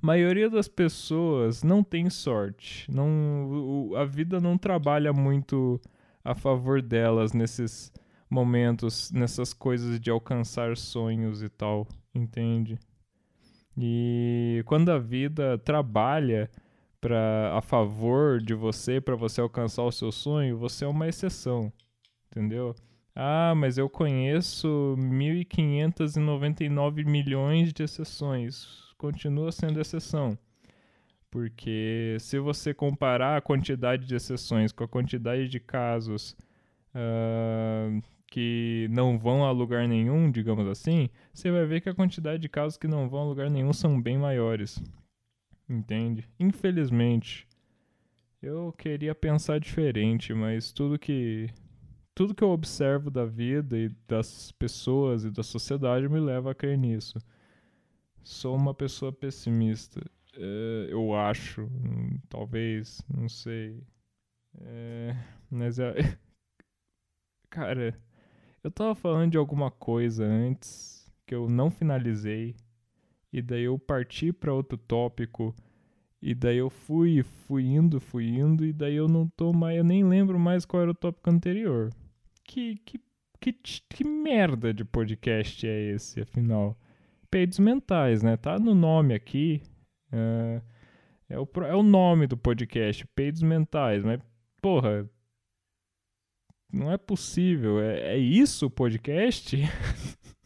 maioria 0.00 0.48
das 0.48 0.68
pessoas 0.68 1.62
não 1.62 1.82
tem 1.82 2.08
sorte, 2.10 2.90
não, 2.90 3.90
a 3.96 4.04
vida 4.04 4.40
não 4.40 4.56
trabalha 4.56 5.12
muito 5.12 5.80
a 6.24 6.34
favor 6.34 6.82
delas 6.82 7.32
nesses 7.32 7.92
momentos, 8.30 9.10
nessas 9.10 9.52
coisas 9.52 9.98
de 9.98 10.10
alcançar 10.10 10.76
sonhos 10.76 11.42
e 11.42 11.48
tal, 11.48 11.86
entende? 12.14 12.78
E 13.76 14.62
quando 14.66 14.90
a 14.90 14.98
vida 14.98 15.56
trabalha 15.58 16.50
para 17.00 17.56
a 17.56 17.62
favor 17.62 18.40
de 18.40 18.52
você, 18.52 19.00
para 19.00 19.14
você 19.14 19.40
alcançar 19.40 19.84
o 19.84 19.92
seu 19.92 20.10
sonho, 20.10 20.58
você 20.58 20.84
é 20.84 20.88
uma 20.88 21.08
exceção, 21.08 21.72
entendeu? 22.30 22.74
Ah, 23.14 23.52
mas 23.56 23.78
eu 23.78 23.88
conheço 23.90 24.94
1.599 24.96 27.04
milhões 27.04 27.72
de 27.72 27.82
exceções. 27.82 28.94
Continua 28.96 29.50
sendo 29.50 29.80
exceção. 29.80 30.38
Porque 31.30 32.16
se 32.20 32.38
você 32.38 32.72
comparar 32.72 33.36
a 33.36 33.40
quantidade 33.40 34.06
de 34.06 34.14
exceções 34.14 34.72
com 34.72 34.84
a 34.84 34.88
quantidade 34.88 35.48
de 35.48 35.60
casos 35.60 36.36
uh, 36.94 38.00
que 38.28 38.86
não 38.90 39.18
vão 39.18 39.44
a 39.44 39.50
lugar 39.50 39.88
nenhum, 39.88 40.30
digamos 40.30 40.66
assim, 40.68 41.10
você 41.34 41.50
vai 41.50 41.66
ver 41.66 41.80
que 41.80 41.88
a 41.88 41.94
quantidade 41.94 42.40
de 42.40 42.48
casos 42.48 42.78
que 42.78 42.86
não 42.86 43.08
vão 43.08 43.22
a 43.22 43.24
lugar 43.24 43.50
nenhum 43.50 43.72
são 43.72 44.00
bem 44.00 44.16
maiores. 44.16 44.80
Entende? 45.68 46.28
Infelizmente. 46.38 47.46
Eu 48.40 48.72
queria 48.78 49.14
pensar 49.14 49.58
diferente, 49.58 50.32
mas 50.32 50.70
tudo 50.70 50.98
que 50.98 51.48
tudo 52.18 52.34
que 52.34 52.42
eu 52.42 52.50
observo 52.50 53.12
da 53.12 53.24
vida 53.24 53.78
e 53.78 53.90
das 54.08 54.50
pessoas 54.50 55.22
e 55.22 55.30
da 55.30 55.44
sociedade 55.44 56.08
me 56.08 56.18
leva 56.18 56.50
a 56.50 56.54
crer 56.54 56.76
nisso. 56.76 57.16
Sou 58.24 58.56
uma 58.56 58.74
pessoa 58.74 59.12
pessimista. 59.12 60.00
É, 60.34 60.88
eu 60.90 61.14
acho, 61.14 61.62
hum, 61.62 62.18
talvez, 62.28 63.00
não 63.08 63.28
sei. 63.28 63.84
É, 64.60 65.16
mas 65.48 65.78
é, 65.78 65.94
cara, 67.48 67.96
Eu 68.64 68.72
tava 68.72 68.96
falando 68.96 69.30
de 69.30 69.38
alguma 69.38 69.70
coisa 69.70 70.24
antes 70.24 71.08
que 71.24 71.36
eu 71.36 71.48
não 71.48 71.70
finalizei 71.70 72.56
e 73.32 73.40
daí 73.40 73.62
eu 73.62 73.78
parti 73.78 74.32
para 74.32 74.52
outro 74.52 74.76
tópico 74.76 75.54
e 76.20 76.34
daí 76.34 76.56
eu 76.56 76.68
fui, 76.68 77.22
fui 77.22 77.64
indo, 77.64 78.00
fui 78.00 78.26
indo 78.26 78.66
e 78.66 78.72
daí 78.72 78.96
eu 78.96 79.06
não 79.06 79.28
tô 79.28 79.52
mais, 79.52 79.78
eu 79.78 79.84
nem 79.84 80.04
lembro 80.04 80.36
mais 80.36 80.64
qual 80.64 80.82
era 80.82 80.90
o 80.90 80.94
tópico 80.94 81.30
anterior. 81.30 81.92
Que 82.48 82.76
que 82.78 82.98
que, 83.40 83.52
que 83.52 84.04
merda 84.04 84.74
de 84.74 84.84
podcast 84.84 85.66
é 85.66 85.92
esse, 85.92 86.20
afinal? 86.20 86.76
Peidos 87.30 87.58
mentais, 87.58 88.22
né? 88.22 88.36
Tá 88.36 88.58
no 88.58 88.74
nome 88.74 89.14
aqui. 89.14 89.62
É, 90.10 90.62
é, 91.28 91.38
o, 91.38 91.48
é 91.66 91.74
o 91.74 91.82
nome 91.82 92.26
do 92.26 92.36
podcast, 92.36 93.06
Peidos 93.14 93.42
Mentais, 93.42 94.02
mas, 94.02 94.20
porra, 94.60 95.08
não 96.72 96.90
é 96.90 96.96
possível. 96.96 97.80
É, 97.80 98.14
é 98.14 98.18
isso 98.18 98.66
o 98.66 98.70
podcast? 98.70 99.56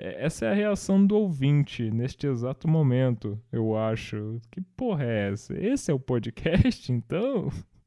É, 0.00 0.26
essa 0.26 0.46
é 0.46 0.50
a 0.52 0.54
reação 0.54 1.04
do 1.04 1.16
ouvinte 1.16 1.90
neste 1.90 2.24
exato 2.28 2.68
momento, 2.68 3.36
eu 3.50 3.76
acho. 3.76 4.40
Que 4.48 4.60
porra 4.60 5.02
é 5.02 5.32
essa? 5.32 5.60
Esse 5.60 5.90
é 5.90 5.94
o 5.94 5.98
podcast, 5.98 6.92
então? 6.92 7.50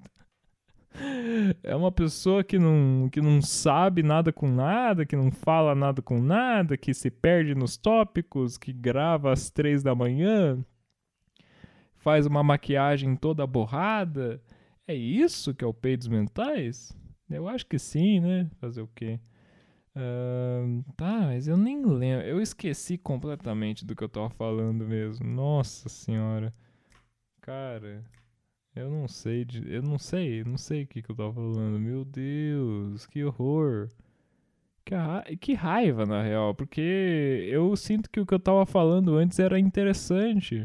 É 1.63 1.75
uma 1.75 1.91
pessoa 1.91 2.43
que 2.43 2.59
não, 2.59 3.09
que 3.09 3.21
não 3.21 3.41
sabe 3.41 4.03
nada 4.03 4.31
com 4.31 4.47
nada, 4.47 5.05
que 5.05 5.15
não 5.15 5.31
fala 5.31 5.73
nada 5.73 6.01
com 6.01 6.21
nada, 6.21 6.77
que 6.77 6.93
se 6.93 7.09
perde 7.09 7.55
nos 7.55 7.77
tópicos, 7.77 8.57
que 8.57 8.73
grava 8.73 9.31
às 9.31 9.49
três 9.49 9.81
da 9.81 9.95
manhã, 9.95 10.63
faz 11.95 12.25
uma 12.25 12.43
maquiagem 12.43 13.15
toda 13.15 13.47
borrada. 13.47 14.41
É 14.87 14.93
isso 14.93 15.53
que 15.53 15.63
é 15.63 15.67
o 15.67 15.73
Peidos 15.73 16.07
Mentais? 16.07 16.91
Eu 17.29 17.47
acho 17.47 17.65
que 17.65 17.79
sim, 17.79 18.19
né? 18.19 18.49
Fazer 18.59 18.81
o 18.81 18.89
quê? 18.93 19.19
Uh, 19.95 20.83
tá, 20.95 21.21
mas 21.21 21.47
eu 21.47 21.57
nem 21.57 21.85
lembro. 21.85 22.25
Eu 22.25 22.41
esqueci 22.41 22.97
completamente 22.97 23.85
do 23.85 23.95
que 23.95 24.03
eu 24.03 24.09
tava 24.09 24.29
falando 24.29 24.85
mesmo. 24.85 25.25
Nossa 25.25 25.87
senhora. 25.89 26.53
Cara, 27.41 28.03
eu 28.75 28.89
não 28.89 29.07
sei. 29.07 29.45
Eu 29.65 29.81
não 29.81 29.97
sei. 29.97 30.43
Não 30.43 30.57
sei 30.57 30.83
o 30.83 30.87
que, 30.87 31.01
que 31.01 31.11
eu 31.11 31.15
tava 31.15 31.33
falando. 31.33 31.79
Meu 31.79 32.05
Deus, 32.05 33.05
que 33.07 33.23
horror. 33.23 33.89
Que, 34.85 34.95
que 35.37 35.53
raiva, 35.53 36.05
na 36.05 36.21
real. 36.23 36.55
Porque 36.55 37.47
eu 37.49 37.75
sinto 37.75 38.09
que 38.09 38.19
o 38.19 38.25
que 38.25 38.33
eu 38.33 38.39
tava 38.39 38.65
falando 38.65 39.15
antes 39.15 39.39
era 39.39 39.59
interessante. 39.59 40.63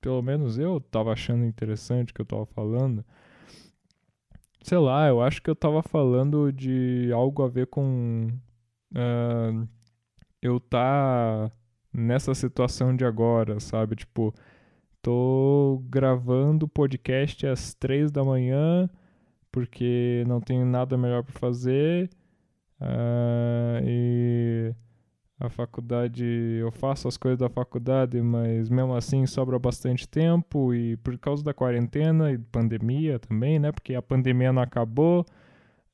Pelo 0.00 0.22
menos 0.22 0.58
eu 0.58 0.80
tava 0.80 1.12
achando 1.12 1.44
interessante 1.44 2.12
o 2.12 2.14
que 2.14 2.20
eu 2.20 2.26
tava 2.26 2.46
falando. 2.46 3.04
Sei 4.62 4.78
lá, 4.78 5.08
eu 5.08 5.20
acho 5.22 5.42
que 5.42 5.50
eu 5.50 5.56
tava 5.56 5.82
falando 5.82 6.52
de 6.52 7.10
algo 7.12 7.42
a 7.42 7.48
ver 7.48 7.66
com 7.66 8.28
uh, 8.94 9.68
eu 10.42 10.60
tá 10.60 11.50
nessa 11.92 12.34
situação 12.34 12.94
de 12.94 13.04
agora, 13.04 13.60
sabe? 13.60 13.96
Tipo, 13.96 14.34
tô 15.04 15.82
gravando 15.90 16.66
podcast 16.66 17.46
às 17.46 17.74
três 17.74 18.10
da 18.10 18.24
manhã 18.24 18.88
porque 19.52 20.24
não 20.26 20.40
tenho 20.40 20.64
nada 20.64 20.96
melhor 20.96 21.22
para 21.22 21.38
fazer 21.38 22.08
uh, 22.80 23.84
e 23.84 24.74
a 25.38 25.50
faculdade, 25.50 26.24
eu 26.24 26.72
faço 26.72 27.06
as 27.06 27.18
coisas 27.18 27.38
da 27.38 27.50
faculdade, 27.50 28.18
mas 28.22 28.70
mesmo 28.70 28.94
assim 28.94 29.26
sobra 29.26 29.58
bastante 29.58 30.08
tempo 30.08 30.72
e 30.72 30.96
por 30.96 31.18
causa 31.18 31.44
da 31.44 31.52
quarentena 31.52 32.32
e 32.32 32.38
pandemia 32.38 33.18
também, 33.18 33.58
né? 33.58 33.72
Porque 33.72 33.94
a 33.94 34.00
pandemia 34.00 34.54
não 34.54 34.62
acabou. 34.62 35.26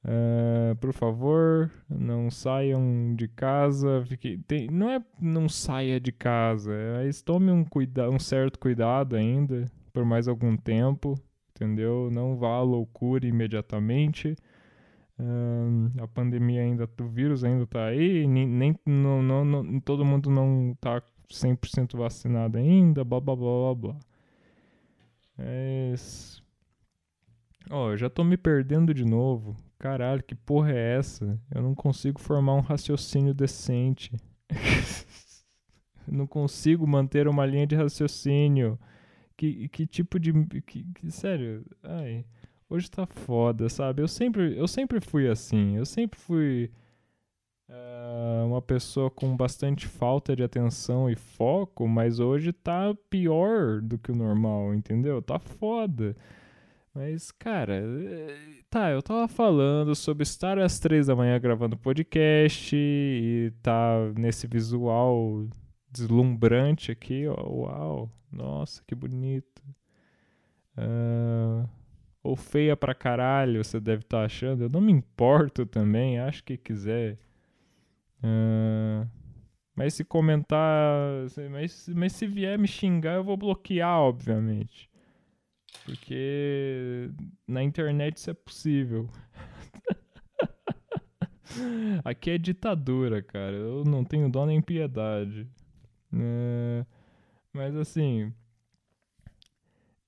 Uh, 0.02 0.74
por 0.76 0.92
favor, 0.94 1.70
não 1.88 2.30
saiam 2.30 3.14
de 3.14 3.28
casa. 3.28 4.04
Fique, 4.06 4.38
tem, 4.46 4.68
não 4.68 4.90
é 4.90 5.04
não 5.20 5.48
saia 5.48 6.00
de 6.00 6.12
casa, 6.12 6.72
é, 6.72 7.10
tome 7.24 7.50
um, 7.50 7.64
cuida, 7.64 8.08
um 8.08 8.18
certo 8.18 8.58
cuidado 8.58 9.14
ainda 9.14 9.66
por 9.92 10.04
mais 10.04 10.26
algum 10.28 10.56
tempo, 10.56 11.14
entendeu? 11.50 12.08
Não 12.10 12.36
vá 12.36 12.56
à 12.56 12.62
loucura 12.62 13.26
imediatamente 13.26 14.34
a 16.00 16.08
pandemia 16.08 16.62
ainda, 16.62 16.88
o 17.00 17.08
vírus 17.08 17.44
ainda 17.44 17.66
tá 17.66 17.86
aí, 17.86 18.26
nem, 18.26 18.46
nem 18.46 18.78
não, 18.86 19.22
não, 19.22 19.44
não, 19.44 19.80
todo 19.80 20.04
mundo 20.04 20.30
não 20.30 20.76
tá 20.80 21.02
100% 21.28 21.96
vacinado 21.96 22.58
ainda, 22.58 23.04
blá 23.04 23.20
blá 23.20 23.36
blá 23.36 23.74
blá 23.74 23.74
blá. 23.74 24.00
É 25.38 25.94
Ó, 27.70 27.90
oh, 27.90 27.96
já 27.96 28.10
tô 28.10 28.24
me 28.24 28.36
perdendo 28.36 28.92
de 28.92 29.04
novo. 29.04 29.56
Caralho, 29.80 30.22
que 30.22 30.34
porra 30.34 30.72
é 30.72 30.98
essa? 30.98 31.40
Eu 31.50 31.62
não 31.62 31.74
consigo 31.74 32.20
formar 32.20 32.54
um 32.54 32.60
raciocínio 32.60 33.32
decente. 33.32 34.12
não 36.06 36.26
consigo 36.26 36.86
manter 36.86 37.26
uma 37.26 37.46
linha 37.46 37.66
de 37.66 37.74
raciocínio. 37.74 38.78
Que, 39.38 39.70
que 39.70 39.86
tipo 39.86 40.20
de. 40.20 40.34
Que, 40.66 40.84
que, 40.84 41.10
sério? 41.10 41.64
Ai. 41.82 42.26
Hoje 42.68 42.90
tá 42.90 43.06
foda, 43.06 43.70
sabe? 43.70 44.02
Eu 44.02 44.06
sempre, 44.06 44.54
eu 44.54 44.68
sempre 44.68 45.00
fui 45.00 45.26
assim. 45.26 45.78
Eu 45.78 45.86
sempre 45.86 46.20
fui 46.20 46.70
uh, 47.70 48.46
uma 48.46 48.60
pessoa 48.60 49.10
com 49.10 49.34
bastante 49.34 49.86
falta 49.86 50.36
de 50.36 50.42
atenção 50.42 51.08
e 51.08 51.16
foco, 51.16 51.88
mas 51.88 52.20
hoje 52.20 52.52
tá 52.52 52.94
pior 53.08 53.80
do 53.80 53.96
que 53.96 54.12
o 54.12 54.14
normal, 54.14 54.74
entendeu? 54.74 55.22
Tá 55.22 55.38
foda. 55.38 56.14
Mas, 56.92 57.30
cara, 57.30 57.76
eh, 57.76 58.62
tá, 58.68 58.90
eu 58.90 59.00
tava 59.00 59.28
falando 59.28 59.94
sobre 59.94 60.24
estar 60.24 60.58
às 60.58 60.80
três 60.80 61.06
da 61.06 61.14
manhã 61.14 61.38
gravando 61.38 61.76
podcast 61.76 62.74
e 62.76 63.52
tá 63.62 64.12
nesse 64.16 64.48
visual 64.48 65.46
deslumbrante 65.90 66.90
aqui, 66.90 67.28
ó. 67.28 67.48
Uau, 67.48 68.10
nossa, 68.30 68.82
que 68.86 68.94
bonito. 68.94 69.62
Uh, 70.76 71.68
ou 72.22 72.34
feia 72.34 72.76
pra 72.76 72.94
caralho, 72.94 73.62
você 73.62 73.78
deve 73.78 74.02
estar 74.02 74.18
tá 74.18 74.24
achando. 74.24 74.64
Eu 74.64 74.68
não 74.68 74.80
me 74.80 74.92
importo 74.92 75.64
também, 75.64 76.18
acho 76.18 76.42
que 76.42 76.56
quiser. 76.56 77.18
Uh, 78.18 79.08
mas 79.76 79.94
se 79.94 80.04
comentar. 80.04 81.24
Mas, 81.50 81.88
mas 81.88 82.12
se 82.12 82.26
vier 82.26 82.58
me 82.58 82.66
xingar, 82.66 83.14
eu 83.14 83.24
vou 83.24 83.36
bloquear, 83.36 84.00
obviamente. 84.00 84.89
Porque 85.84 87.10
na 87.46 87.62
internet 87.62 88.16
isso 88.16 88.30
é 88.30 88.34
possível. 88.34 89.08
Aqui 92.04 92.30
é 92.30 92.38
ditadura, 92.38 93.22
cara. 93.22 93.56
Eu 93.56 93.84
não 93.84 94.04
tenho 94.04 94.28
dó 94.30 94.46
nem 94.46 94.60
piedade. 94.60 95.48
Uh, 96.12 96.86
mas 97.52 97.76
assim. 97.76 98.32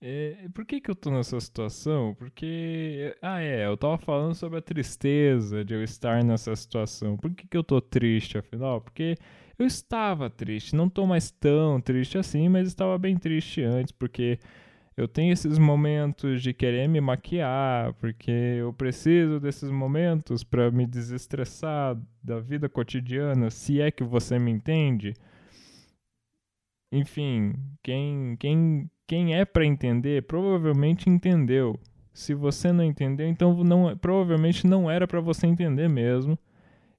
É, 0.04 0.48
por 0.52 0.66
que, 0.66 0.80
que 0.80 0.90
eu 0.90 0.96
tô 0.96 1.10
nessa 1.10 1.38
situação? 1.40 2.14
Porque. 2.16 3.16
Ah, 3.22 3.40
é, 3.40 3.66
eu 3.66 3.76
tava 3.76 3.98
falando 3.98 4.34
sobre 4.34 4.58
a 4.58 4.62
tristeza 4.62 5.64
de 5.64 5.74
eu 5.74 5.82
estar 5.82 6.24
nessa 6.24 6.54
situação. 6.56 7.16
Por 7.16 7.32
que, 7.32 7.46
que 7.46 7.56
eu 7.56 7.62
tô 7.62 7.80
triste, 7.80 8.36
afinal? 8.36 8.80
Porque 8.80 9.16
eu 9.58 9.66
estava 9.66 10.28
triste. 10.28 10.74
Não 10.74 10.88
tô 10.88 11.06
mais 11.06 11.30
tão 11.30 11.80
triste 11.80 12.18
assim, 12.18 12.48
mas 12.48 12.66
estava 12.68 12.98
bem 12.98 13.16
triste 13.16 13.62
antes, 13.62 13.92
porque 13.92 14.38
eu 14.96 15.08
tenho 15.08 15.32
esses 15.32 15.58
momentos 15.58 16.42
de 16.42 16.52
querer 16.52 16.88
me 16.88 17.00
maquiar, 17.00 17.94
porque 17.94 18.30
eu 18.30 18.72
preciso 18.72 19.40
desses 19.40 19.70
momentos 19.70 20.44
para 20.44 20.70
me 20.70 20.86
desestressar 20.86 21.98
da 22.22 22.40
vida 22.40 22.68
cotidiana, 22.68 23.50
se 23.50 23.80
é 23.80 23.90
que 23.90 24.04
você 24.04 24.38
me 24.38 24.50
entende. 24.50 25.14
Enfim, 26.92 27.54
quem, 27.82 28.36
quem 28.38 28.90
quem 29.12 29.34
é 29.34 29.44
para 29.44 29.66
entender 29.66 30.22
provavelmente 30.22 31.10
entendeu. 31.10 31.78
Se 32.14 32.32
você 32.32 32.72
não 32.72 32.82
entendeu, 32.82 33.28
então 33.28 33.62
não, 33.62 33.94
provavelmente 33.94 34.66
não 34.66 34.90
era 34.90 35.06
para 35.06 35.20
você 35.20 35.46
entender 35.46 35.86
mesmo. 35.86 36.38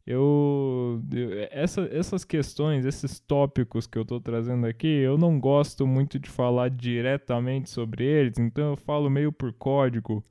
Eu, 0.06 1.02
eu 1.14 1.48
essa, 1.50 1.88
essas 1.92 2.26
questões, 2.26 2.86
esses 2.86 3.20
tópicos 3.20 3.88
que 3.88 3.98
eu 3.98 4.02
estou 4.02 4.20
trazendo 4.20 4.66
aqui, 4.68 4.88
eu 4.88 5.18
não 5.18 5.40
gosto 5.40 5.88
muito 5.88 6.20
de 6.20 6.30
falar 6.30 6.70
diretamente 6.70 7.70
sobre 7.70 8.04
eles, 8.04 8.38
então 8.38 8.72
eu 8.72 8.76
falo 8.76 9.10
meio 9.10 9.32
por 9.32 9.54
código, 9.54 10.24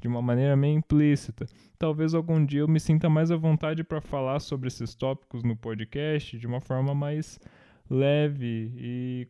de 0.00 0.08
uma 0.08 0.20
maneira 0.20 0.56
meio 0.56 0.78
implícita. 0.78 1.46
Talvez 1.78 2.12
algum 2.12 2.44
dia 2.44 2.60
eu 2.60 2.68
me 2.68 2.80
sinta 2.80 3.08
mais 3.08 3.30
à 3.30 3.36
vontade 3.36 3.84
para 3.84 4.00
falar 4.00 4.40
sobre 4.40 4.66
esses 4.66 4.94
tópicos 4.94 5.44
no 5.44 5.54
podcast 5.56 6.36
de 6.36 6.46
uma 6.46 6.60
forma 6.60 6.92
mais 6.94 7.38
leve 7.88 8.72
e 8.76 9.28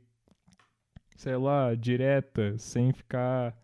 sei 1.17 1.37
lá, 1.37 1.75
direta, 1.75 2.57
sem 2.57 2.93
ficar 2.93 3.55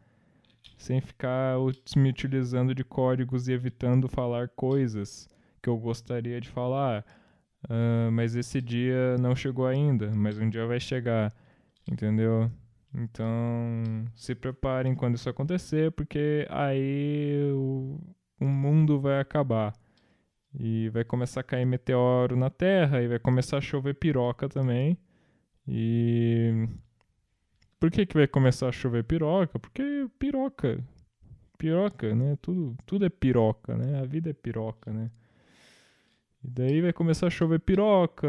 sem 0.76 1.00
ficar 1.00 1.56
me 1.96 2.10
utilizando 2.10 2.74
de 2.74 2.84
códigos 2.84 3.48
e 3.48 3.52
evitando 3.52 4.08
falar 4.08 4.48
coisas 4.48 5.26
que 5.66 5.70
eu 5.70 5.76
gostaria 5.76 6.40
de 6.40 6.48
falar. 6.48 7.04
Uh, 7.64 8.12
mas 8.12 8.36
esse 8.36 8.60
dia 8.60 9.16
não 9.18 9.34
chegou 9.34 9.66
ainda, 9.66 10.12
mas 10.14 10.38
um 10.38 10.48
dia 10.48 10.64
vai 10.64 10.78
chegar, 10.78 11.34
entendeu? 11.90 12.48
Então, 12.94 13.26
se 14.14 14.32
preparem 14.36 14.94
quando 14.94 15.16
isso 15.16 15.28
acontecer, 15.28 15.90
porque 15.90 16.46
aí 16.48 17.50
o, 17.52 17.98
o 18.40 18.44
mundo 18.46 19.00
vai 19.00 19.18
acabar. 19.20 19.72
E 20.58 20.88
vai 20.90 21.04
começar 21.04 21.40
a 21.40 21.42
cair 21.42 21.66
meteoro 21.66 22.36
na 22.36 22.48
Terra 22.48 23.02
e 23.02 23.08
vai 23.08 23.18
começar 23.18 23.58
a 23.58 23.60
chover 23.60 23.94
piroca 23.94 24.48
também. 24.48 24.96
E 25.66 26.68
por 27.80 27.90
que, 27.90 28.06
que 28.06 28.14
vai 28.14 28.28
começar 28.28 28.68
a 28.68 28.72
chover 28.72 29.02
piroca? 29.04 29.58
Porque 29.58 30.08
piroca. 30.18 30.82
Piroca, 31.58 32.14
né? 32.14 32.38
Tudo, 32.40 32.76
tudo 32.86 33.04
é 33.04 33.10
piroca, 33.10 33.76
né? 33.76 34.00
A 34.00 34.04
vida 34.06 34.30
é 34.30 34.32
piroca, 34.32 34.92
né? 34.92 35.10
E 36.46 36.50
daí 36.50 36.80
vai 36.80 36.92
começar 36.92 37.26
a 37.26 37.30
chover 37.30 37.58
piroca. 37.58 38.28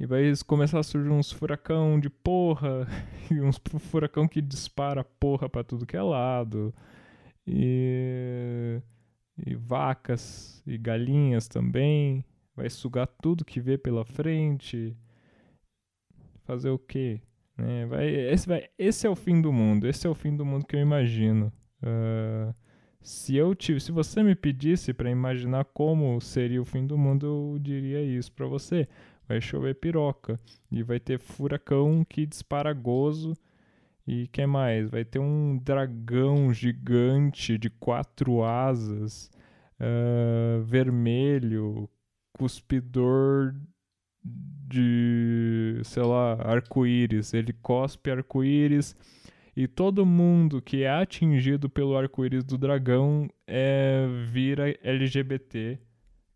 E 0.00 0.06
vai 0.06 0.32
começar 0.46 0.78
a 0.78 0.82
surgir 0.82 1.10
uns 1.10 1.30
furacão 1.30 2.00
de 2.00 2.08
porra. 2.08 2.86
E 3.30 3.40
uns 3.40 3.60
furacão 3.90 4.26
que 4.26 4.40
dispara 4.40 5.04
porra 5.04 5.48
pra 5.48 5.62
tudo 5.62 5.84
que 5.84 5.96
é 5.96 6.00
lado. 6.00 6.72
E, 7.46 8.80
e 9.46 9.54
vacas 9.54 10.62
e 10.66 10.78
galinhas 10.78 11.48
também. 11.48 12.24
Vai 12.54 12.70
sugar 12.70 13.06
tudo 13.06 13.44
que 13.44 13.60
vê 13.60 13.76
pela 13.76 14.04
frente. 14.04 14.96
Fazer 16.44 16.70
o 16.70 16.78
quê? 16.78 17.20
Né? 17.58 17.84
Vai, 17.84 18.08
esse, 18.08 18.48
vai, 18.48 18.70
esse 18.78 19.06
é 19.06 19.10
o 19.10 19.16
fim 19.16 19.42
do 19.42 19.52
mundo. 19.52 19.86
Esse 19.86 20.06
é 20.06 20.10
o 20.10 20.14
fim 20.14 20.34
do 20.34 20.46
mundo 20.46 20.64
que 20.64 20.76
eu 20.76 20.80
imagino. 20.80 21.52
Uh, 21.82 22.54
se 23.06 23.36
eu 23.36 23.54
tive, 23.54 23.78
se 23.78 23.92
você 23.92 24.20
me 24.20 24.34
pedisse 24.34 24.92
para 24.92 25.08
imaginar 25.08 25.64
como 25.66 26.20
seria 26.20 26.60
o 26.60 26.64
fim 26.64 26.84
do 26.84 26.98
mundo, 26.98 27.24
eu 27.24 27.58
diria 27.60 28.02
isso 28.02 28.32
para 28.32 28.48
você. 28.48 28.88
Vai 29.28 29.40
chover 29.40 29.76
piroca 29.76 30.40
e 30.72 30.82
vai 30.82 30.98
ter 30.98 31.20
furacão 31.20 32.04
que 32.04 32.26
dispara 32.26 32.72
gozo. 32.72 33.36
E 34.08 34.26
que 34.26 34.44
mais? 34.44 34.90
Vai 34.90 35.04
ter 35.04 35.20
um 35.20 35.56
dragão 35.56 36.52
gigante 36.52 37.56
de 37.56 37.70
quatro 37.70 38.42
asas, 38.42 39.30
uh, 39.80 40.60
vermelho, 40.64 41.88
cuspidor 42.36 43.54
de, 44.24 45.80
sei 45.84 46.02
lá, 46.02 46.42
arco-íris. 46.42 47.32
Ele 47.34 47.52
cospe 47.52 48.10
arco-íris 48.10 48.96
e 49.56 49.66
todo 49.66 50.04
mundo 50.04 50.60
que 50.60 50.82
é 50.82 50.90
atingido 50.90 51.70
pelo 51.70 51.96
arco-íris 51.96 52.44
do 52.44 52.58
dragão 52.58 53.26
é, 53.46 54.06
vira 54.30 54.76
LGBT. 54.82 55.78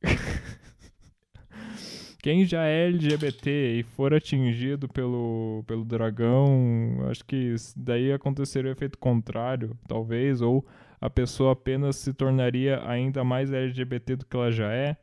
Quem 2.22 2.46
já 2.46 2.64
é 2.64 2.86
LGBT 2.86 3.78
e 3.78 3.82
for 3.82 4.14
atingido 4.14 4.88
pelo, 4.88 5.62
pelo 5.66 5.84
dragão, 5.84 7.06
acho 7.10 7.24
que 7.24 7.54
daí 7.76 8.12
aconteceria 8.12 8.70
o 8.70 8.72
efeito 8.72 8.98
contrário, 8.98 9.76
talvez, 9.86 10.40
ou 10.40 10.66
a 10.98 11.10
pessoa 11.10 11.52
apenas 11.52 11.96
se 11.96 12.14
tornaria 12.14 12.82
ainda 12.86 13.22
mais 13.22 13.52
LGBT 13.52 14.16
do 14.16 14.26
que 14.26 14.36
ela 14.36 14.50
já 14.50 14.72
é. 14.72 14.96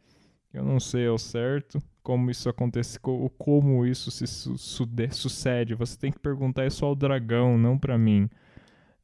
Eu 0.54 0.64
não 0.64 0.80
sei 0.80 1.08
ao 1.08 1.18
certo 1.20 1.80
como 2.08 2.32
isso 2.32 2.48
acontece, 2.48 2.98
como 3.38 3.86
isso 3.86 4.10
se 4.10 4.26
su 4.26 4.56
sucede. 4.56 5.76
Você 5.76 6.00
tem 6.00 6.10
que 6.10 6.18
perguntar 6.18 6.66
isso 6.66 6.86
ao 6.86 6.96
dragão, 6.96 7.58
não 7.58 7.78
para 7.78 7.98
mim. 7.98 8.30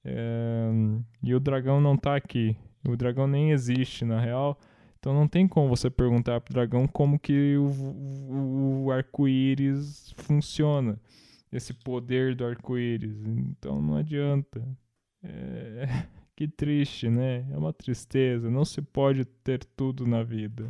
É, 0.05 0.69
e 1.21 1.35
o 1.35 1.39
dragão 1.41 1.81
não 1.81 1.97
tá 1.97 2.15
aqui. 2.15 2.55
O 2.87 2.95
dragão 2.95 3.27
nem 3.27 3.51
existe, 3.51 4.05
na 4.05 4.21
real. 4.21 4.57
Então 4.97 5.13
não 5.13 5.27
tem 5.27 5.49
como 5.49 5.67
você 5.67 5.89
perguntar 5.89 6.39
pro 6.39 6.53
dragão 6.53 6.87
como 6.87 7.19
que 7.19 7.57
o, 7.57 7.65
o, 7.65 8.85
o 8.85 8.91
arco-íris 8.93 10.13
funciona. 10.15 10.97
Esse 11.51 11.73
poder 11.73 12.33
do 12.33 12.45
arco-íris. 12.45 13.17
Então 13.27 13.81
não 13.81 13.97
adianta. 13.97 14.65
É, 15.21 16.05
que 16.37 16.47
triste, 16.47 17.09
né? 17.09 17.45
É 17.51 17.57
uma 17.57 17.73
tristeza. 17.73 18.49
Não 18.49 18.63
se 18.63 18.81
pode 18.81 19.25
ter 19.25 19.61
tudo 19.75 20.07
na 20.07 20.23
vida. 20.23 20.69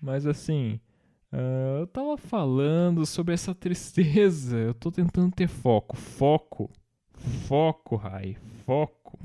Mas 0.00 0.26
assim, 0.26 0.80
uh, 1.32 1.80
eu 1.80 1.86
tava 1.86 2.16
falando 2.16 3.04
sobre 3.04 3.34
essa 3.34 3.54
tristeza. 3.54 4.56
Eu 4.56 4.74
tô 4.74 4.90
tentando 4.90 5.34
ter 5.34 5.48
foco. 5.48 5.96
Foco. 5.96 6.70
Foco, 7.46 7.96
Rai. 7.96 8.36
Foco. 8.64 9.18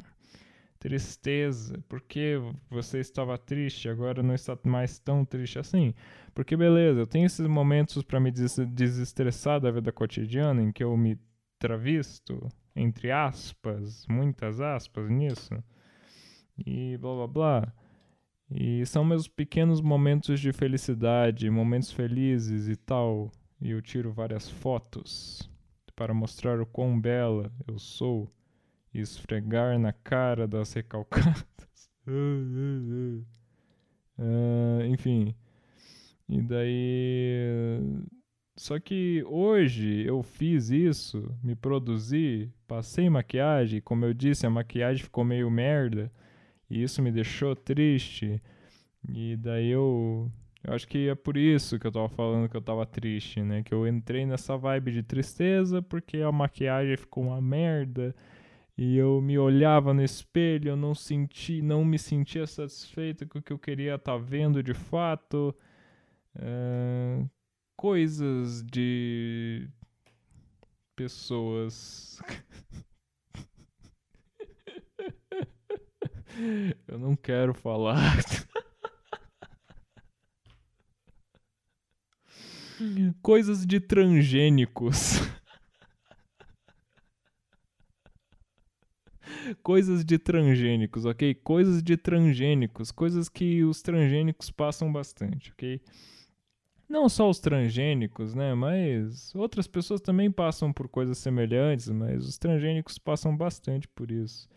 Tristeza. 0.79 1.81
Por 1.87 2.01
que 2.01 2.35
você 2.69 2.99
estava 2.99 3.37
triste 3.37 3.87
agora 3.87 4.21
não 4.21 4.33
está 4.33 4.57
mais 4.65 4.99
tão 4.99 5.23
triste 5.23 5.57
assim? 5.59 5.93
Porque 6.33 6.57
beleza, 6.57 6.99
eu 6.99 7.07
tenho 7.07 7.25
esses 7.25 7.47
momentos 7.47 8.03
para 8.03 8.19
me 8.19 8.31
des 8.31 8.57
desestressar 8.69 9.61
da 9.61 9.71
vida 9.71 9.91
cotidiana 9.91 10.61
em 10.61 10.71
que 10.71 10.83
eu 10.83 10.97
me 10.97 11.17
travisto, 11.59 12.49
entre 12.75 13.11
aspas, 13.11 14.05
muitas 14.09 14.59
aspas 14.59 15.09
nisso. 15.09 15.53
E 16.57 16.97
blá 16.97 17.15
blá 17.15 17.27
blá. 17.27 17.73
E 18.55 18.85
são 18.85 19.03
meus 19.03 19.27
pequenos 19.27 19.81
momentos 19.81 20.39
de 20.39 20.53
felicidade, 20.53 21.49
momentos 21.49 21.91
felizes 21.91 22.67
e 22.67 22.75
tal. 22.75 23.31
E 23.59 23.71
eu 23.71 23.81
tiro 23.81 24.11
várias 24.11 24.47
fotos 24.47 25.49
para 25.95 26.13
mostrar 26.13 26.59
o 26.61 26.65
quão 26.65 26.99
bela 26.99 27.51
eu 27.67 27.79
sou 27.79 28.31
e 28.93 28.99
esfregar 28.99 29.79
na 29.79 29.91
cara 29.91 30.47
das 30.47 30.71
recalcadas. 30.73 31.89
uh, 32.07 33.25
enfim. 34.87 35.33
E 36.29 36.41
daí. 36.41 37.79
Só 38.55 38.79
que 38.79 39.23
hoje 39.25 40.05
eu 40.05 40.21
fiz 40.21 40.69
isso, 40.69 41.35
me 41.43 41.55
produzi, 41.55 42.51
passei 42.67 43.09
maquiagem, 43.09 43.81
como 43.81 44.05
eu 44.05 44.13
disse, 44.13 44.45
a 44.45 44.49
maquiagem 44.49 45.03
ficou 45.03 45.23
meio 45.23 45.49
merda. 45.49 46.11
E 46.73 46.81
isso 46.81 47.03
me 47.03 47.11
deixou 47.11 47.55
triste. 47.55 48.41
E 49.07 49.37
daí 49.37 49.69
eu. 49.69 50.31
Eu 50.63 50.73
acho 50.73 50.87
que 50.87 51.09
é 51.09 51.13
por 51.13 51.37
isso 51.37 51.77
que 51.77 51.85
eu 51.85 51.91
tava 51.91 52.09
falando 52.09 52.49
que 52.49 52.57
eu 52.57 52.61
tava 52.61 52.85
triste, 52.85 53.41
né? 53.43 53.61
Que 53.61 53.73
eu 53.73 53.87
entrei 53.87 54.25
nessa 54.25 54.57
vibe 54.57 54.91
de 54.93 55.03
tristeza 55.03 55.81
porque 55.83 56.17
a 56.21 56.31
maquiagem 56.31 56.97
ficou 56.97 57.25
uma 57.25 57.39
merda. 57.39 58.15
E 58.75 58.97
eu 58.97 59.21
me 59.21 59.37
olhava 59.37 59.93
no 59.93 60.01
espelho, 60.03 60.69
eu 60.69 60.75
não 60.75 60.95
senti, 60.95 61.61
não 61.61 61.85
me 61.85 61.99
sentia 61.99 62.47
satisfeito 62.47 63.27
com 63.27 63.37
o 63.37 63.41
que 63.41 63.53
eu 63.53 63.59
queria 63.59 63.95
estar 63.95 64.13
tá 64.13 64.17
vendo 64.17 64.63
de 64.63 64.73
fato. 64.73 65.55
É, 66.35 67.23
coisas 67.75 68.63
de 68.63 69.69
pessoas 70.95 72.19
Eu 76.87 76.97
não 76.97 77.15
quero 77.15 77.53
falar. 77.53 78.17
Coisas 83.21 83.65
de 83.65 83.79
transgênicos. 83.79 85.19
Coisas 89.61 90.03
de 90.03 90.17
transgênicos, 90.17 91.05
ok? 91.05 91.35
Coisas 91.35 91.83
de 91.83 91.97
transgênicos. 91.97 92.91
Coisas 92.91 93.29
que 93.29 93.63
os 93.63 93.81
transgênicos 93.81 94.49
passam 94.49 94.91
bastante, 94.91 95.51
ok? 95.51 95.81
Não 96.89 97.07
só 97.09 97.29
os 97.29 97.39
transgênicos, 97.39 98.33
né? 98.33 98.53
Mas 98.53 99.33
outras 99.35 99.67
pessoas 99.67 100.01
também 100.01 100.31
passam 100.31 100.71
por 100.71 100.87
coisas 100.87 101.17
semelhantes, 101.17 101.89
mas 101.89 102.25
os 102.25 102.37
transgênicos 102.37 102.97
passam 102.97 103.35
bastante 103.35 103.87
por 103.87 104.11
isso. 104.11 104.47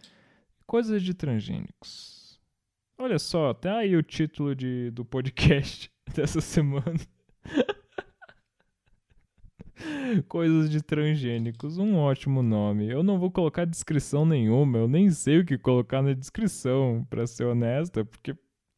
Coisas 0.67 1.03
de 1.03 1.15
transgênicos. 1.15 2.41
Olha 2.99 3.19
só, 3.19 3.55
tá 3.55 3.79
aí 3.79 3.95
o 3.95 4.03
título 4.03 4.55
de, 4.55 4.91
do 4.91 5.05
podcast 5.05 5.91
dessa 6.15 6.41
semana. 6.41 6.99
Coisas 10.29 10.71
de 10.71 10.83
transgênicos, 10.83 11.79
um 11.79 11.97
ótimo 11.97 12.43
nome. 12.43 12.89
Eu 12.89 13.03
não 13.03 13.19
vou 13.19 13.31
colocar 13.31 13.65
descrição 13.65 14.27
nenhuma, 14.27 14.79
eu 14.79 14.89
nem 14.89 15.11
sei 15.11 15.41
o 15.41 15.45
que 15.45 15.57
colocar 15.57 16.03
na 16.03 16.15
descrição, 16.15 17.07
para 17.09 17.27
ser 17.27 17.45
honesta, 17.45 18.05
porque 18.05 18.35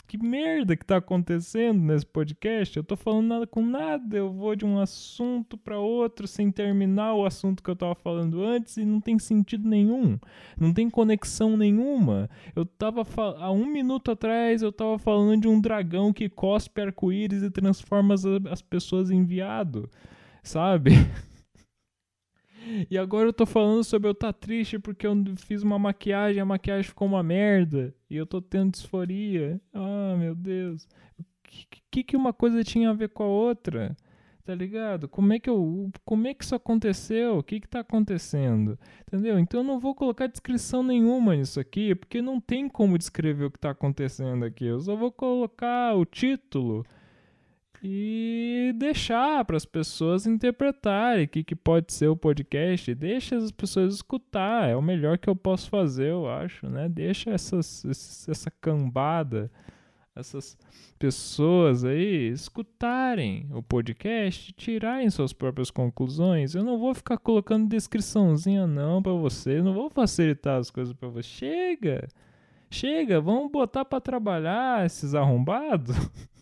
que 0.08 0.16
merda 0.16 0.74
que 0.74 0.86
tá 0.86 0.96
acontecendo 0.96 1.78
nesse 1.82 2.06
podcast? 2.06 2.74
Eu 2.74 2.82
tô 2.82 2.96
falando 2.96 3.26
nada 3.26 3.46
com 3.46 3.60
nada, 3.60 4.16
eu 4.16 4.32
vou 4.32 4.56
de 4.56 4.64
um 4.64 4.80
assunto 4.80 5.58
para 5.58 5.78
outro 5.78 6.26
sem 6.26 6.50
terminar 6.50 7.12
o 7.12 7.26
assunto 7.26 7.62
que 7.62 7.70
eu 7.70 7.76
tava 7.76 7.94
falando 7.94 8.42
antes 8.42 8.78
e 8.78 8.86
não 8.86 9.02
tem 9.02 9.18
sentido 9.18 9.68
nenhum. 9.68 10.18
Não 10.58 10.72
tem 10.72 10.88
conexão 10.88 11.58
nenhuma. 11.58 12.30
Eu 12.56 12.64
tava 12.64 13.06
há 13.38 13.52
um 13.52 13.66
minuto 13.66 14.10
atrás 14.10 14.62
eu 14.62 14.72
tava 14.72 14.98
falando 14.98 15.42
de 15.42 15.48
um 15.48 15.60
dragão 15.60 16.10
que 16.10 16.26
cospe 16.30 16.80
arco-íris 16.80 17.42
e 17.42 17.50
transforma 17.50 18.14
as, 18.14 18.24
as 18.50 18.62
pessoas 18.62 19.10
em 19.10 19.26
viado, 19.26 19.90
sabe? 20.42 20.92
E 22.90 22.98
agora 22.98 23.28
eu 23.28 23.32
tô 23.32 23.46
falando 23.46 23.84
sobre 23.84 24.08
eu 24.08 24.14
tá 24.14 24.32
triste 24.32 24.78
porque 24.78 25.06
eu 25.06 25.14
fiz 25.36 25.62
uma 25.62 25.78
maquiagem, 25.78 26.40
a 26.40 26.44
maquiagem 26.44 26.84
ficou 26.84 27.08
uma 27.08 27.22
merda. 27.22 27.94
E 28.10 28.16
eu 28.16 28.26
tô 28.26 28.40
tendo 28.40 28.72
disforia. 28.72 29.60
Ah, 29.72 30.16
meu 30.18 30.34
Deus. 30.34 30.88
O 31.18 31.24
que, 31.90 32.04
que 32.04 32.16
uma 32.16 32.32
coisa 32.32 32.62
tinha 32.62 32.90
a 32.90 32.94
ver 32.94 33.08
com 33.08 33.22
a 33.22 33.26
outra? 33.26 33.96
tá 34.48 34.54
ligado? 34.54 35.06
Como 35.10 35.30
é 35.34 35.38
que 35.38 35.50
eu, 35.50 35.90
como 36.06 36.26
é 36.26 36.32
que 36.32 36.42
isso 36.42 36.54
aconteceu? 36.54 37.36
O 37.36 37.42
que 37.42 37.60
que 37.60 37.68
tá 37.68 37.80
acontecendo? 37.80 38.78
Entendeu? 39.06 39.38
Então 39.38 39.60
eu 39.60 39.64
não 39.64 39.78
vou 39.78 39.94
colocar 39.94 40.26
descrição 40.26 40.82
nenhuma 40.82 41.36
nisso 41.36 41.60
aqui, 41.60 41.94
porque 41.94 42.22
não 42.22 42.40
tem 42.40 42.66
como 42.66 42.96
descrever 42.96 43.44
o 43.44 43.50
que 43.50 43.58
tá 43.58 43.68
acontecendo 43.72 44.46
aqui. 44.46 44.64
Eu 44.64 44.80
só 44.80 44.96
vou 44.96 45.12
colocar 45.12 45.94
o 45.94 46.06
título 46.06 46.82
e 47.82 48.72
deixar 48.76 49.44
para 49.44 49.56
as 49.56 49.64
pessoas 49.64 50.26
interpretarem 50.26 51.24
o 51.24 51.28
que, 51.28 51.44
que 51.44 51.54
pode 51.54 51.92
ser 51.92 52.08
o 52.08 52.16
podcast. 52.16 52.94
Deixa 52.94 53.36
as 53.36 53.50
pessoas 53.50 53.94
escutar, 53.94 54.68
é 54.68 54.76
o 54.76 54.82
melhor 54.82 55.18
que 55.18 55.28
eu 55.28 55.36
posso 55.36 55.70
fazer, 55.70 56.10
eu 56.10 56.28
acho, 56.28 56.68
né? 56.68 56.88
Deixa 56.88 57.30
essas, 57.30 57.84
essa 58.28 58.50
cambada 58.60 59.50
essas 60.18 60.58
pessoas 60.98 61.84
aí 61.84 62.28
escutarem 62.28 63.48
o 63.52 63.62
podcast, 63.62 64.52
tirarem 64.52 65.08
suas 65.10 65.32
próprias 65.32 65.70
conclusões. 65.70 66.54
Eu 66.54 66.64
não 66.64 66.78
vou 66.78 66.94
ficar 66.94 67.18
colocando 67.18 67.68
descriçãozinha 67.68 68.66
não 68.66 69.00
para 69.00 69.12
você, 69.12 69.62
não 69.62 69.72
vou 69.72 69.88
facilitar 69.88 70.58
as 70.58 70.70
coisas 70.70 70.92
para 70.92 71.08
você. 71.08 71.28
Chega. 71.28 72.08
Chega, 72.70 73.20
vamos 73.20 73.50
botar 73.50 73.84
para 73.84 74.00
trabalhar 74.00 74.84
esses 74.84 75.14
arrombados. 75.14 75.96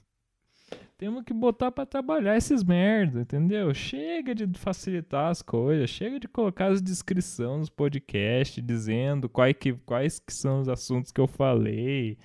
Temos 0.99 1.25
que 1.25 1.35
botar 1.35 1.71
para 1.71 1.85
trabalhar 1.85 2.39
esses 2.39 2.65
merda, 2.65 3.21
entendeu? 3.21 3.75
Chega 3.75 4.35
de 4.35 4.47
facilitar 4.59 5.31
as 5.31 5.43
coisas, 5.43 5.91
chega 5.91 6.19
de 6.19 6.27
colocar 6.27 6.69
as 6.69 6.81
descrições 6.81 7.59
nos 7.59 7.69
podcasts 7.69 8.65
dizendo 8.65 9.29
quais 9.29 9.55
que, 9.61 9.75
quais 9.75 10.19
que 10.19 10.33
são 10.33 10.61
os 10.61 10.71
assuntos 10.71 11.13
que 11.13 11.21
eu 11.21 11.27
falei 11.27 12.17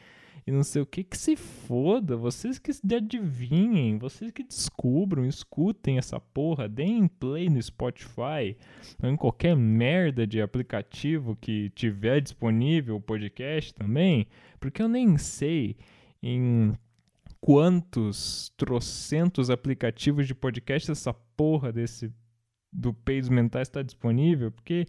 e 0.48 0.52
não 0.52 0.64
sei 0.64 0.82
o 0.82 0.86
que, 0.86 1.04
que 1.04 1.18
se 1.18 1.36
foda. 1.36 2.16
Vocês 2.16 2.58
que 2.58 2.72
adivinhem, 2.96 3.98
vocês 3.98 4.32
que 4.32 4.42
descubram, 4.42 5.26
escutem 5.26 5.98
essa 5.98 6.18
porra, 6.18 6.70
deem 6.70 7.10
play 7.10 7.50
no 7.50 7.62
Spotify 7.62 8.56
ou 9.04 9.10
em 9.10 9.18
qualquer 9.18 9.54
merda 9.54 10.26
de 10.26 10.42
aplicativo 10.42 11.36
que 11.36 11.70
tiver 11.72 12.22
disponível 12.22 12.96
o 12.96 13.02
podcast 13.02 13.74
também, 13.74 14.28
porque 14.62 14.82
eu 14.82 14.88
nem 14.88 15.18
sei 15.18 15.76
em 16.24 16.74
quantos 17.42 18.54
trocentos 18.56 19.50
aplicativos 19.50 20.28
de 20.28 20.36
podcast 20.36 20.92
essa 20.92 21.14
porra 21.36 21.72
desse 21.72 22.14
do 22.72 22.94
Peidos 22.94 23.30
Mentais 23.30 23.68
está 23.68 23.82
disponível, 23.82 24.52
porque 24.52 24.86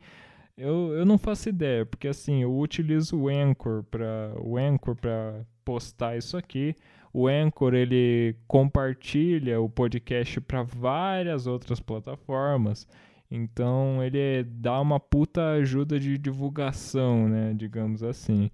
eu, 0.56 0.92
eu 0.92 1.04
não 1.04 1.18
faço 1.18 1.48
ideia, 1.48 1.84
porque 1.84 2.06
assim, 2.06 2.42
eu 2.42 2.56
utilizo 2.56 3.16
o 3.16 3.28
Anchor 3.28 3.82
para 3.84 4.34
o 4.38 4.56
Anchor 4.56 4.94
para 4.94 5.44
postar 5.64 6.16
isso 6.16 6.36
aqui. 6.36 6.76
O 7.12 7.26
Anchor 7.26 7.74
ele 7.74 8.36
compartilha 8.46 9.60
o 9.60 9.68
podcast 9.68 10.40
para 10.42 10.62
várias 10.62 11.46
outras 11.46 11.80
plataformas. 11.80 12.86
Então 13.30 14.02
ele 14.04 14.44
dá 14.44 14.78
uma 14.80 15.00
puta 15.00 15.52
ajuda 15.52 15.98
de 15.98 16.18
divulgação, 16.18 17.28
né, 17.28 17.54
digamos 17.54 18.02
assim. 18.02 18.50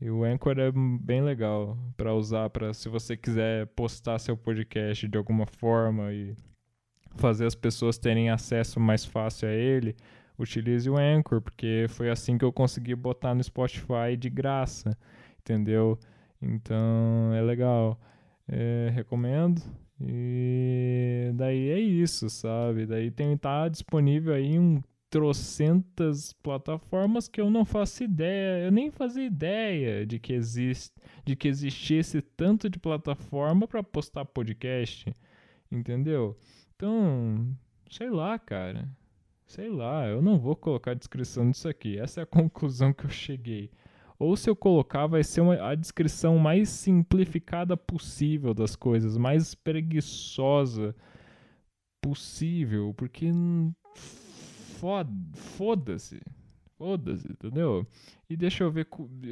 E 0.00 0.10
o 0.10 0.24
Anchor 0.24 0.58
é 0.58 0.70
bem 0.72 1.22
legal 1.22 1.76
para 1.96 2.14
usar 2.14 2.50
para 2.50 2.74
se 2.74 2.88
você 2.88 3.16
quiser 3.16 3.66
postar 3.68 4.18
seu 4.18 4.36
podcast 4.36 5.08
de 5.08 5.16
alguma 5.16 5.46
forma 5.46 6.12
e 6.12 6.34
fazer 7.16 7.46
as 7.46 7.54
pessoas 7.54 7.96
terem 7.96 8.28
acesso 8.28 8.78
mais 8.78 9.04
fácil 9.04 9.48
a 9.48 9.52
ele 9.52 9.96
utilize 10.38 10.88
o 10.88 10.96
Anchor, 10.96 11.40
porque 11.40 11.86
foi 11.88 12.10
assim 12.10 12.36
que 12.36 12.44
eu 12.44 12.52
consegui 12.52 12.94
botar 12.94 13.34
no 13.34 13.42
Spotify 13.42 14.16
de 14.18 14.28
graça, 14.28 14.96
entendeu? 15.40 15.98
Então 16.40 17.32
é 17.34 17.40
legal, 17.40 17.98
é, 18.48 18.90
recomendo. 18.92 19.62
E 19.98 21.30
daí 21.34 21.70
é 21.70 21.78
isso, 21.78 22.28
sabe? 22.28 22.84
Daí 22.84 23.10
tem 23.10 23.34
tá 23.36 23.68
disponível 23.68 24.34
aí 24.34 24.58
um 24.58 24.82
trocentas 25.16 26.34
plataformas 26.34 27.26
que 27.26 27.40
eu 27.40 27.48
não 27.48 27.64
faço 27.64 28.04
ideia, 28.04 28.66
eu 28.66 28.70
nem 28.70 28.90
fazia 28.90 29.24
ideia 29.24 30.04
de 30.04 30.18
que 30.18 30.34
existe, 30.34 30.92
de 31.24 31.34
que 31.34 31.48
existisse 31.48 32.20
tanto 32.20 32.68
de 32.68 32.78
plataforma 32.78 33.66
para 33.66 33.82
postar 33.82 34.26
podcast, 34.26 35.10
entendeu? 35.72 36.36
Então, 36.74 37.48
sei 37.90 38.10
lá, 38.10 38.38
cara. 38.38 38.86
Sei 39.46 39.70
lá, 39.70 40.06
eu 40.06 40.20
não 40.20 40.38
vou 40.38 40.54
colocar 40.54 40.90
a 40.90 40.94
descrição 40.94 41.50
disso 41.50 41.66
aqui. 41.66 41.98
Essa 41.98 42.20
é 42.20 42.22
a 42.24 42.26
conclusão 42.26 42.92
que 42.92 43.06
eu 43.06 43.10
cheguei. 43.10 43.70
Ou 44.18 44.36
se 44.36 44.50
eu 44.50 44.56
colocar, 44.56 45.06
vai 45.06 45.24
ser 45.24 45.40
uma, 45.40 45.54
a 45.66 45.74
descrição 45.74 46.36
mais 46.36 46.68
simplificada 46.68 47.74
possível 47.74 48.52
das 48.52 48.76
coisas, 48.76 49.16
mais 49.16 49.54
preguiçosa 49.54 50.94
possível, 52.02 52.92
porque 52.94 53.32
foda-se. 55.34 56.20
Foda-se, 56.78 57.30
entendeu? 57.30 57.86
E 58.28 58.36
deixa 58.36 58.64
eu 58.64 58.70
ver, 58.70 58.86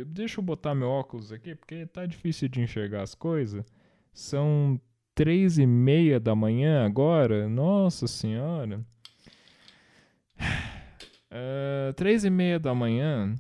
deixa 0.07 0.41
eu 0.41 0.45
botar 0.45 0.75
meu 0.75 0.89
óculos 0.89 1.31
aqui, 1.31 1.55
porque 1.55 1.85
tá 1.87 2.07
difícil 2.07 2.49
de 2.49 2.61
enxergar 2.61 3.03
as 3.03 3.15
coisas. 3.15 3.65
São 4.13 4.81
três 5.15 5.59
e 5.59 5.67
meia 5.67 6.19
da 6.19 6.35
manhã 6.35 6.87
agora, 6.87 7.49
nossa 7.49 8.07
senhora. 8.07 8.85
Uh, 11.31 11.93
três 11.97 12.25
e 12.25 12.31
meia 12.31 12.59
da 12.59 12.75
manhã, 12.75 13.35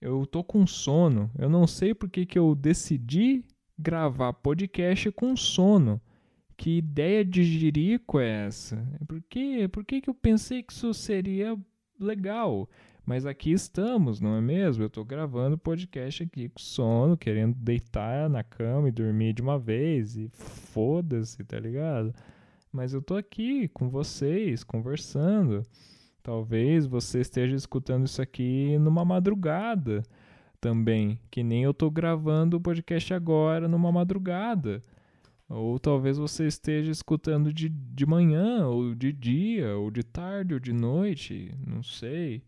eu 0.00 0.24
tô 0.24 0.44
com 0.44 0.66
sono. 0.66 1.30
Eu 1.36 1.48
não 1.48 1.66
sei 1.66 1.94
porque 1.94 2.24
que 2.24 2.38
eu 2.38 2.54
decidi 2.54 3.44
gravar 3.78 4.32
podcast 4.32 5.10
com 5.10 5.36
sono. 5.36 6.00
Que 6.56 6.78
ideia 6.78 7.24
de 7.24 7.44
jirico 7.44 8.18
é 8.18 8.46
essa? 8.46 8.76
Por 9.06 9.22
que, 9.22 9.68
por 9.68 9.84
que, 9.84 10.00
que 10.00 10.08
eu 10.08 10.14
pensei 10.14 10.62
que 10.62 10.72
isso 10.72 10.94
seria 10.94 11.56
legal? 12.00 12.68
Mas 13.04 13.24
aqui 13.24 13.52
estamos, 13.52 14.20
não 14.20 14.34
é 14.34 14.40
mesmo? 14.40 14.82
Eu 14.82 14.90
tô 14.90 15.04
gravando 15.04 15.56
podcast 15.56 16.24
aqui 16.24 16.48
com 16.48 16.58
sono, 16.58 17.16
querendo 17.16 17.54
deitar 17.54 18.28
na 18.28 18.42
cama 18.42 18.88
e 18.88 18.92
dormir 18.92 19.32
de 19.32 19.42
uma 19.42 19.58
vez. 19.58 20.16
E 20.16 20.28
foda-se, 20.28 21.44
tá 21.44 21.60
ligado? 21.60 22.12
Mas 22.72 22.92
eu 22.92 23.00
tô 23.00 23.14
aqui 23.14 23.68
com 23.68 23.88
vocês, 23.88 24.64
conversando. 24.64 25.62
Talvez 26.20 26.84
você 26.84 27.20
esteja 27.20 27.54
escutando 27.54 28.06
isso 28.06 28.20
aqui 28.20 28.76
numa 28.78 29.04
madrugada 29.04 30.02
também, 30.60 31.20
que 31.30 31.44
nem 31.44 31.62
eu 31.62 31.70
estou 31.70 31.88
gravando 31.88 32.56
o 32.56 32.60
podcast 32.60 33.14
agora 33.14 33.68
numa 33.68 33.92
madrugada. 33.92 34.82
Ou 35.48 35.78
talvez 35.78 36.18
você 36.18 36.46
esteja 36.46 36.90
escutando 36.90 37.52
de, 37.52 37.68
de 37.68 38.06
manhã, 38.06 38.66
ou 38.66 38.94
de 38.94 39.12
dia, 39.12 39.76
ou 39.76 39.90
de 39.90 40.02
tarde, 40.02 40.54
ou 40.54 40.60
de 40.60 40.72
noite, 40.72 41.54
não 41.64 41.82
sei. 41.82 42.42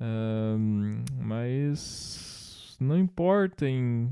Um, 0.00 1.04
mas 1.20 2.76
não 2.80 2.98
importa 2.98 3.68
em 3.68 4.10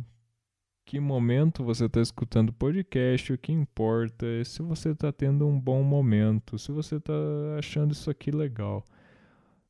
que 0.84 1.00
momento 1.00 1.64
você 1.64 1.86
está 1.86 2.00
escutando 2.00 2.50
o 2.50 2.52
podcast, 2.52 3.32
o 3.32 3.38
que 3.38 3.52
importa 3.52 4.26
é 4.26 4.44
se 4.44 4.62
você 4.62 4.90
está 4.90 5.12
tendo 5.12 5.46
um 5.46 5.58
bom 5.60 5.82
momento, 5.82 6.58
se 6.58 6.72
você 6.72 6.96
está 6.96 7.12
achando 7.58 7.92
isso 7.92 8.10
aqui 8.10 8.30
legal. 8.30 8.84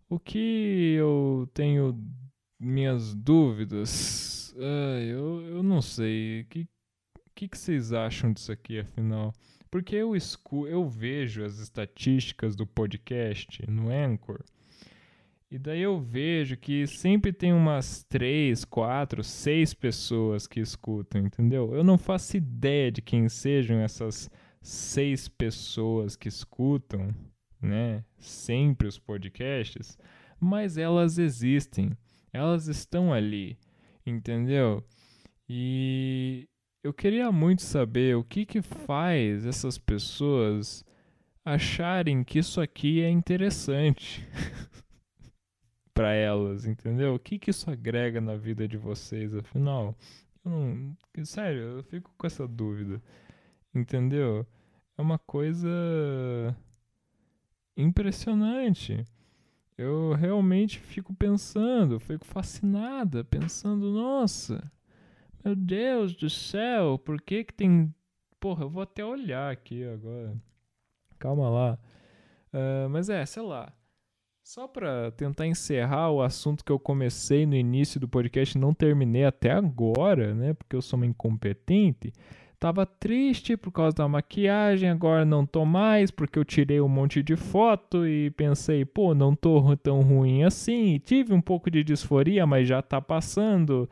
O 0.09 0.19
que 0.19 0.95
eu 0.99 1.49
tenho 1.55 1.99
minhas 2.59 3.15
dúvidas, 3.15 4.55
ah, 4.59 5.01
eu, 5.01 5.43
eu 5.43 5.63
não 5.63 5.81
sei. 5.81 6.45
Que, 6.51 6.67
que, 7.41 7.49
que 7.49 7.59
vocês 7.59 7.91
acham 7.91 8.35
disso 8.35 8.53
aqui, 8.53 8.81
afinal? 8.81 9.33
Porque 9.71 9.97
eu, 9.97 10.15
escu 10.15 10.67
eu 10.67 10.87
vejo 10.87 11.43
as 11.43 11.59
estatísticas 11.59 12.55
do 12.55 12.67
podcast 12.67 13.65
no 13.67 13.91
Anchor. 13.91 14.45
E 15.51 15.59
daí 15.59 15.81
eu 15.81 15.99
vejo 15.99 16.59
que 16.59 16.87
sempre 16.87 17.33
tem 17.33 17.55
umas 17.55 18.05
três, 18.05 18.63
quatro, 18.63 19.25
seis 19.25 19.73
pessoas 19.73 20.47
que 20.47 20.61
escutam, 20.61 21.23
entendeu? 21.23 21.75
Eu 21.75 21.83
não 21.83 21.97
faço 21.97 22.37
ideia 22.37 22.93
de 22.93 23.01
quem 23.01 23.27
sejam 23.27 23.79
essas 23.79 24.31
seis 24.61 25.27
pessoas 25.27 26.17
que 26.17 26.29
escutam 26.29 27.15
né, 27.61 28.05
sempre 28.19 28.87
os 28.87 28.99
podcasts, 28.99 29.99
mas 30.39 30.77
elas 30.77 31.17
existem, 31.17 31.97
elas 32.35 32.69
estão 32.69 33.13
ali, 33.13 33.59
entendeu? 34.05 34.85
E 35.49 36.50
eu 36.83 36.93
queria 36.93 37.31
muito 37.31 37.63
saber 37.63 38.17
o 38.17 38.25
que 38.25 38.47
que 38.47 38.63
faz 38.63 39.45
essas 39.45 39.77
pessoas 39.77 40.85
acharem 41.45 42.25
que 42.25 42.39
isso 42.39 42.61
aqui 42.61 43.03
é 43.03 43.11
interessante 43.11 44.27
para 45.93 46.13
elas, 46.13 46.65
entendeu? 46.67 47.15
O 47.15 47.19
que 47.19 47.39
que 47.39 47.51
isso 47.51 47.71
agrega 47.71 48.21
na 48.21 48.37
vida 48.37 48.67
de 48.67 48.77
vocês, 48.77 49.35
afinal? 49.35 49.95
Sério, 51.25 51.61
eu 51.61 51.83
fico 51.83 52.11
com 52.17 52.27
essa 52.27 52.49
dúvida, 52.49 53.03
entendeu? 53.75 54.47
É 54.97 55.03
uma 55.03 55.19
coisa 55.19 55.69
impressionante. 57.77 59.05
Eu 59.77 60.13
realmente 60.15 60.79
fico 60.79 61.15
pensando, 61.15 62.01
fico 62.01 62.25
fascinada, 62.25 63.25
pensando, 63.25 63.91
nossa, 63.93 64.63
meu 65.45 65.55
Deus 65.55 66.15
do 66.15 66.29
céu, 66.29 66.99
por 66.99 67.21
que 67.21 67.45
que 67.45 67.55
tem. 67.55 67.95
Porra, 68.39 68.65
eu 68.65 68.71
vou 68.71 68.83
até 68.83 69.05
olhar 69.05 69.51
aqui 69.51 69.85
agora. 69.85 70.35
calma 71.19 71.49
lá. 71.49 71.79
Uh, 72.53 72.89
mas 72.89 73.09
é, 73.09 73.25
sei 73.27 73.43
lá. 73.43 73.73
Só 74.43 74.67
para 74.67 75.13
tentar 75.13 75.47
encerrar 75.47 76.11
o 76.11 76.23
assunto 76.23 76.65
que 76.65 76.73
eu 76.73 76.79
comecei 76.79 77.47
no 77.47 77.55
início 77.55 78.01
do 78.01 78.09
podcast 78.09 78.57
e 78.57 78.61
não 78.61 78.75
terminei 78.75 79.25
até 79.25 79.53
agora, 79.53 80.35
né? 80.35 80.55
Porque 80.55 80.75
eu 80.75 80.83
sou 80.83 80.97
uma 80.97 81.07
incompetente. 81.07 82.13
Tava 82.59 82.85
triste 82.85 83.57
por 83.57 83.71
causa 83.71 83.97
da 83.97 84.09
maquiagem, 84.09 84.91
agora 84.91 85.25
não 85.25 85.47
tô 85.47 85.65
mais 85.65 86.11
porque 86.11 86.39
eu 86.39 86.45
tirei 86.45 86.81
um 86.81 86.89
monte 86.89 87.23
de 87.23 87.37
foto 87.37 88.07
e 88.07 88.31
pensei, 88.33 88.85
pô, 88.85 89.15
não 89.15 89.35
tô 89.35 89.77
tão 89.77 90.01
ruim 90.03 90.43
assim. 90.43 90.99
Tive 90.99 91.33
um 91.33 91.41
pouco 91.41 91.71
de 91.71 91.85
disforia, 91.85 92.47
mas 92.47 92.69
já 92.69 92.83
tá 92.83 93.01
passando. 93.01 93.89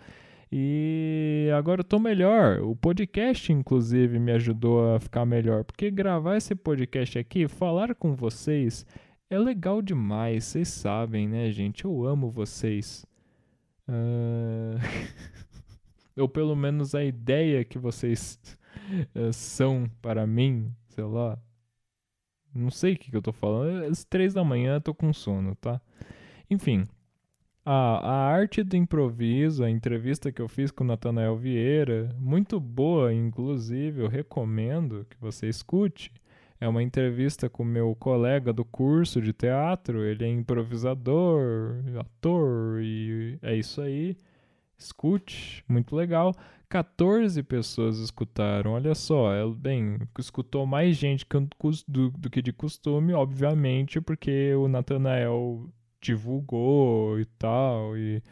E 0.50 1.50
agora 1.56 1.80
eu 1.80 1.84
tô 1.84 1.98
melhor. 1.98 2.60
O 2.60 2.74
podcast, 2.74 3.52
inclusive, 3.52 4.18
me 4.18 4.32
ajudou 4.32 4.94
a 4.94 5.00
ficar 5.00 5.26
melhor. 5.26 5.64
Porque 5.64 5.90
gravar 5.90 6.36
esse 6.36 6.54
podcast 6.54 7.18
aqui, 7.18 7.46
falar 7.46 7.94
com 7.94 8.14
vocês, 8.14 8.86
é 9.28 9.38
legal 9.38 9.82
demais. 9.82 10.44
Vocês 10.44 10.68
sabem, 10.68 11.28
né, 11.28 11.50
gente? 11.50 11.84
Eu 11.84 12.04
amo 12.06 12.30
vocês. 12.30 13.04
Uh... 13.86 14.78
Ou 16.16 16.28
pelo 16.28 16.56
menos 16.56 16.94
a 16.94 17.04
ideia 17.04 17.64
que 17.64 17.78
vocês 17.78 18.40
uh, 19.14 19.32
são 19.32 19.88
para 20.02 20.26
mim, 20.26 20.74
sei 20.88 21.04
lá. 21.04 21.38
Não 22.52 22.70
sei 22.70 22.94
o 22.94 22.98
que, 22.98 23.10
que 23.10 23.16
eu 23.16 23.22
tô 23.22 23.32
falando. 23.32 23.84
Às 23.84 24.04
três 24.04 24.34
da 24.34 24.42
manhã 24.42 24.74
eu 24.74 24.80
tô 24.80 24.94
com 24.94 25.12
sono, 25.12 25.54
tá? 25.54 25.80
Enfim. 26.50 26.86
A, 27.70 27.98
a 27.98 28.14
arte 28.30 28.62
do 28.62 28.76
improviso, 28.78 29.62
a 29.62 29.68
entrevista 29.68 30.32
que 30.32 30.40
eu 30.40 30.48
fiz 30.48 30.70
com 30.70 30.84
o 30.84 30.86
Natanael 30.86 31.36
Vieira, 31.36 32.08
muito 32.18 32.58
boa, 32.58 33.12
inclusive, 33.12 34.00
eu 34.00 34.08
recomendo 34.08 35.06
que 35.10 35.18
você 35.20 35.50
escute. 35.50 36.10
É 36.58 36.66
uma 36.66 36.82
entrevista 36.82 37.46
com 37.50 37.62
meu 37.62 37.94
colega 37.94 38.54
do 38.54 38.64
curso 38.64 39.20
de 39.20 39.34
teatro, 39.34 40.02
ele 40.02 40.24
é 40.24 40.28
improvisador, 40.28 41.74
ator 42.00 42.80
e 42.82 43.38
é 43.42 43.54
isso 43.54 43.82
aí. 43.82 44.16
Escute, 44.78 45.62
muito 45.68 45.94
legal. 45.94 46.34
14 46.70 47.42
pessoas 47.42 47.98
escutaram, 47.98 48.72
olha 48.72 48.94
só, 48.94 49.34
é, 49.34 49.46
bem, 49.46 49.98
escutou 50.18 50.64
mais 50.64 50.96
gente 50.96 51.26
do, 51.86 52.10
do 52.12 52.30
que 52.30 52.40
de 52.40 52.52
costume, 52.52 53.12
obviamente, 53.12 54.00
porque 54.00 54.54
o 54.54 54.68
Nathanael 54.68 55.68
divulgou 56.00 57.20
e 57.20 57.24
tal, 57.24 57.96
e 57.96 58.22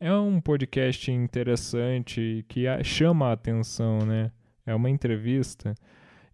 é 0.00 0.12
um 0.12 0.40
podcast 0.40 1.10
interessante 1.10 2.44
que 2.48 2.64
chama 2.82 3.28
a 3.28 3.32
atenção, 3.32 3.98
né? 4.00 4.30
É 4.66 4.74
uma 4.74 4.90
entrevista. 4.90 5.74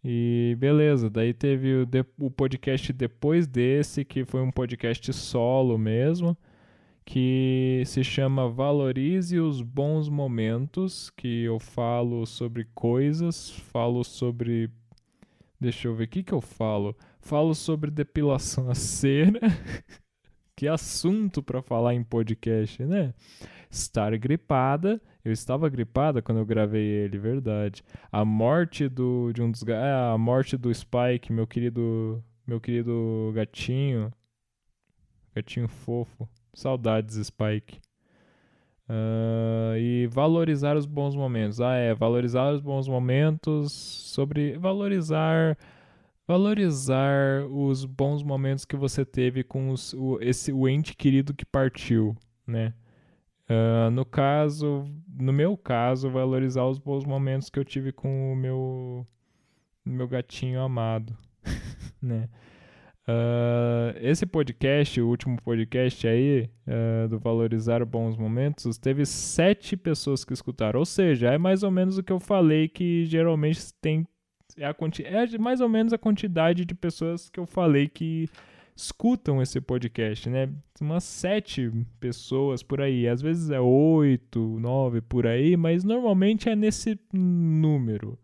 E 0.03 0.57
beleza, 0.59 1.11
daí 1.11 1.35
teve 1.35 1.83
o, 1.83 1.87
de, 1.87 2.05
o 2.19 2.31
podcast 2.31 2.93
depois 2.93 3.47
desse, 3.47 4.05
que 4.05 4.25
foi 4.25 4.41
um 4.41 4.51
podcast 4.51 5.13
solo 5.13 5.77
mesmo 5.77 6.37
que 7.05 7.83
se 7.87 8.05
chama 8.05 8.49
Valorize 8.49 9.41
os 9.41 9.63
Bons 9.63 10.09
Momentos, 10.09 11.11
que 11.11 11.43
eu 11.43 11.59
falo 11.59 12.25
sobre 12.25 12.69
coisas, 12.73 13.51
falo 13.51 14.05
sobre. 14.05 14.71
Deixa 15.59 15.89
eu 15.89 15.95
ver, 15.95 16.05
o 16.05 16.09
que, 16.09 16.23
que 16.23 16.33
eu 16.33 16.41
falo? 16.41 16.97
Falo 17.21 17.53
sobre 17.53 17.91
depilação 17.91 18.71
a 18.71 18.77
cera. 18.77 19.41
que 20.61 20.69
assunto 20.69 21.43
para 21.43 21.63
falar 21.63 21.95
em 21.95 22.05
podcast, 22.05 22.85
né? 22.85 23.15
Estar 23.71 24.15
gripada. 24.19 25.01
Eu 25.25 25.33
estava 25.33 25.71
gripada 25.71 26.21
quando 26.21 26.37
eu 26.37 26.45
gravei 26.45 26.85
ele, 26.85 27.19
verdade. 27.19 27.83
A 28.13 28.27
morte 28.27 28.87
do 28.87 29.33
de 29.33 29.41
um 29.41 29.51
dos 29.51 29.67
é, 29.67 30.13
a 30.13 30.19
morte 30.19 30.59
do 30.59 30.73
Spike, 30.73 31.33
meu 31.33 31.47
querido, 31.47 32.23
meu 32.47 32.61
querido 32.61 33.33
gatinho, 33.35 34.13
gatinho 35.35 35.67
fofo. 35.67 36.29
Saudades, 36.53 37.17
Spike. 37.27 37.81
Uh, 38.87 39.79
e 39.79 40.09
valorizar 40.09 40.77
os 40.77 40.85
bons 40.85 41.17
momentos. 41.17 41.59
Ah, 41.63 41.77
é, 41.77 41.95
valorizar 41.95 42.53
os 42.53 42.61
bons 42.61 42.87
momentos 42.87 43.73
sobre 43.73 44.59
valorizar 44.59 45.57
valorizar 46.31 47.45
os 47.51 47.85
bons 47.85 48.23
momentos 48.23 48.65
que 48.65 48.77
você 48.77 49.05
teve 49.05 49.43
com 49.43 49.71
os, 49.71 49.93
o, 49.95 50.17
esse 50.21 50.53
o 50.53 50.69
ente 50.69 50.95
querido 50.95 51.35
que 51.35 51.45
partiu, 51.45 52.17
né? 52.47 52.73
Uh, 53.49 53.91
no 53.91 54.05
caso, 54.05 54.85
no 55.09 55.33
meu 55.33 55.57
caso, 55.57 56.09
valorizar 56.09 56.65
os 56.67 56.79
bons 56.79 57.05
momentos 57.05 57.51
que 57.51 57.59
eu 57.59 57.65
tive 57.65 57.91
com 57.91 58.33
o 58.33 58.37
meu 58.37 59.05
meu 59.85 60.07
gatinho 60.07 60.61
amado, 60.61 61.17
né? 62.01 62.29
Uh, 63.09 63.99
esse 64.01 64.25
podcast, 64.25 65.01
o 65.01 65.09
último 65.09 65.37
podcast 65.43 66.07
aí, 66.07 66.49
uh, 66.65 67.09
do 67.09 67.19
Valorizar 67.19 67.85
Bons 67.85 68.17
Momentos, 68.17 68.79
teve 68.79 69.05
sete 69.05 69.77
pessoas 69.77 70.25
que 70.25 70.33
escutaram. 70.33 70.79
Ou 70.79 70.87
seja, 70.87 71.33
é 71.33 71.39
mais 71.39 71.65
ou 71.65 71.73
menos 71.73 71.99
o 71.99 72.05
que 72.05 72.13
eu 72.13 72.21
falei 72.21 72.69
que 72.69 73.05
geralmente 73.07 73.75
tem. 73.81 74.07
É, 74.57 74.67
a, 74.67 74.75
é 75.05 75.39
mais 75.39 75.61
ou 75.61 75.69
menos 75.69 75.93
a 75.93 75.99
quantidade 75.99 76.65
de 76.65 76.75
pessoas 76.75 77.29
que 77.29 77.39
eu 77.39 77.47
falei 77.47 77.89
que 77.89 78.29
escutam 78.77 79.43
esse 79.43 79.61
podcast, 79.61 80.29
né? 80.29 80.49
Umas 80.81 81.05
sete 81.05 81.71
pessoas 81.99 82.63
por 82.63 82.81
aí. 82.81 83.07
Às 83.07 83.21
vezes 83.21 83.51
é 83.51 83.61
oito, 83.61 84.59
nove 84.61 85.01
por 85.01 85.27
aí, 85.27 85.57
mas 85.57 85.85
normalmente 85.85 86.49
é 86.49 86.57
nesse 86.57 86.99
número. 87.13 88.19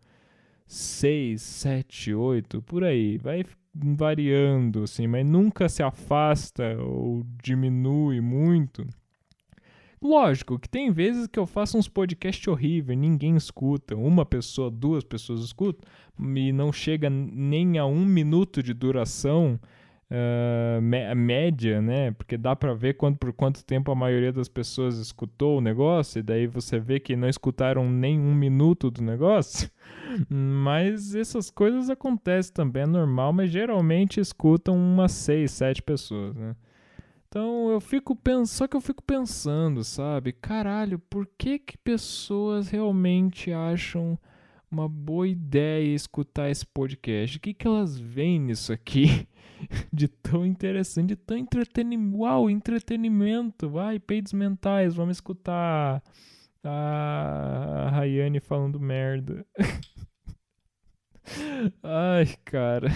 Seis, 0.65 1.41
sete, 1.41 2.13
oito, 2.13 2.61
por 2.61 2.83
aí. 2.83 3.17
Vai 3.17 3.45
variando, 3.73 4.83
assim, 4.83 5.07
mas 5.07 5.25
nunca 5.25 5.69
se 5.69 5.83
afasta 5.83 6.77
ou 6.81 7.23
diminui 7.43 8.19
muito. 8.19 8.85
Lógico 10.01 10.59
que 10.59 10.69
tem 10.69 10.91
vezes 10.91 11.25
que 11.25 11.39
eu 11.39 11.47
faço 11.47 11.77
uns 11.77 11.87
podcasts 11.87 12.47
horríveis, 12.47 12.97
ninguém 12.97 13.35
escuta, 13.35 13.95
uma 13.95 14.25
pessoa, 14.25 14.69
duas 14.69 15.03
pessoas 15.03 15.41
escutam, 15.41 15.87
e 16.19 16.51
não 16.51 16.71
chega 16.71 17.09
nem 17.09 17.77
a 17.77 17.85
um 17.85 18.05
minuto 18.05 18.63
de 18.63 18.73
duração 18.73 19.59
uh, 20.11 20.81
média, 21.15 21.81
né? 21.81 22.11
Porque 22.11 22.37
dá 22.37 22.55
para 22.55 22.73
ver 22.73 22.95
quanto, 22.95 23.17
por 23.17 23.33
quanto 23.33 23.63
tempo 23.63 23.91
a 23.91 23.95
maioria 23.95 24.31
das 24.31 24.47
pessoas 24.47 24.97
escutou 24.97 25.57
o 25.57 25.61
negócio, 25.61 26.19
e 26.19 26.23
daí 26.23 26.47
você 26.47 26.79
vê 26.79 26.99
que 26.99 27.15
não 27.15 27.27
escutaram 27.27 27.89
nem 27.89 28.19
um 28.19 28.33
minuto 28.33 28.89
do 28.89 29.01
negócio. 29.01 29.69
Mas 30.29 31.15
essas 31.15 31.49
coisas 31.49 31.89
acontecem 31.89 32.53
também, 32.53 32.83
é 32.83 32.87
normal, 32.87 33.31
mas 33.33 33.51
geralmente 33.51 34.19
escutam 34.19 34.75
umas 34.75 35.11
6, 35.11 35.51
7 35.51 35.81
pessoas, 35.83 36.35
né? 36.35 36.55
Então 37.27 37.69
eu 37.69 37.81
fico 37.81 38.15
pensando, 38.15 38.47
só 38.47 38.67
que 38.67 38.75
eu 38.75 38.81
fico 38.81 39.03
pensando, 39.03 39.83
sabe? 39.83 40.31
Caralho, 40.31 40.97
por 40.97 41.27
que 41.37 41.59
que 41.59 41.77
pessoas 41.77 42.69
realmente 42.69 43.51
acham 43.51 44.17
uma 44.69 44.87
boa 44.87 45.27
ideia 45.27 45.95
escutar 45.95 46.49
esse 46.49 46.65
podcast? 46.65 47.37
O 47.37 47.39
que 47.39 47.53
que 47.53 47.67
elas 47.67 47.97
veem 47.97 48.39
nisso 48.39 48.73
aqui 48.73 49.27
de 49.91 50.07
tão 50.07 50.45
interessante, 50.45 51.09
de 51.09 51.15
tão 51.15 51.37
entretenimento? 51.37 52.17
Uau, 52.17 52.49
entretenimento, 52.49 53.69
vai, 53.69 53.99
peidos 53.99 54.33
mentais, 54.33 54.95
vamos 54.95 55.17
escutar 55.17 56.03
a 56.63 57.89
Rayane 57.91 58.39
falando 58.39 58.79
merda. 58.79 59.45
Ai, 61.83 62.25
cara. 62.45 62.89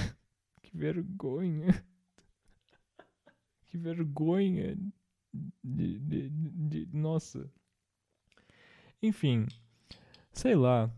Que 0.61 0.77
vergonha. 0.77 1.83
Que 3.67 3.77
vergonha. 3.77 4.77
De, 5.63 5.99
de, 5.99 6.29
de, 6.29 6.89
nossa. 6.91 7.49
Enfim. 9.01 9.47
Sei 10.33 10.55
lá. 10.55 10.91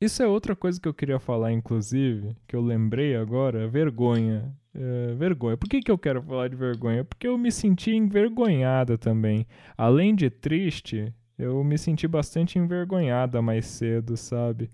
Isso 0.00 0.22
é 0.22 0.26
outra 0.26 0.54
coisa 0.54 0.80
que 0.80 0.88
eu 0.88 0.94
queria 0.94 1.18
falar, 1.18 1.52
inclusive, 1.52 2.36
que 2.46 2.54
eu 2.54 2.60
lembrei 2.60 3.16
agora. 3.16 3.66
Vergonha. 3.66 4.54
É, 4.72 5.14
vergonha. 5.14 5.56
Por 5.56 5.68
que, 5.68 5.80
que 5.80 5.90
eu 5.90 5.98
quero 5.98 6.22
falar 6.22 6.48
de 6.48 6.56
vergonha? 6.56 7.04
Porque 7.04 7.26
eu 7.26 7.36
me 7.36 7.50
senti 7.50 7.90
envergonhada 7.90 8.96
também. 8.96 9.46
Além 9.76 10.14
de 10.14 10.30
triste, 10.30 11.12
eu 11.36 11.64
me 11.64 11.76
senti 11.76 12.06
bastante 12.06 12.58
envergonhada 12.58 13.42
mais 13.42 13.66
cedo, 13.66 14.16
sabe? 14.16 14.70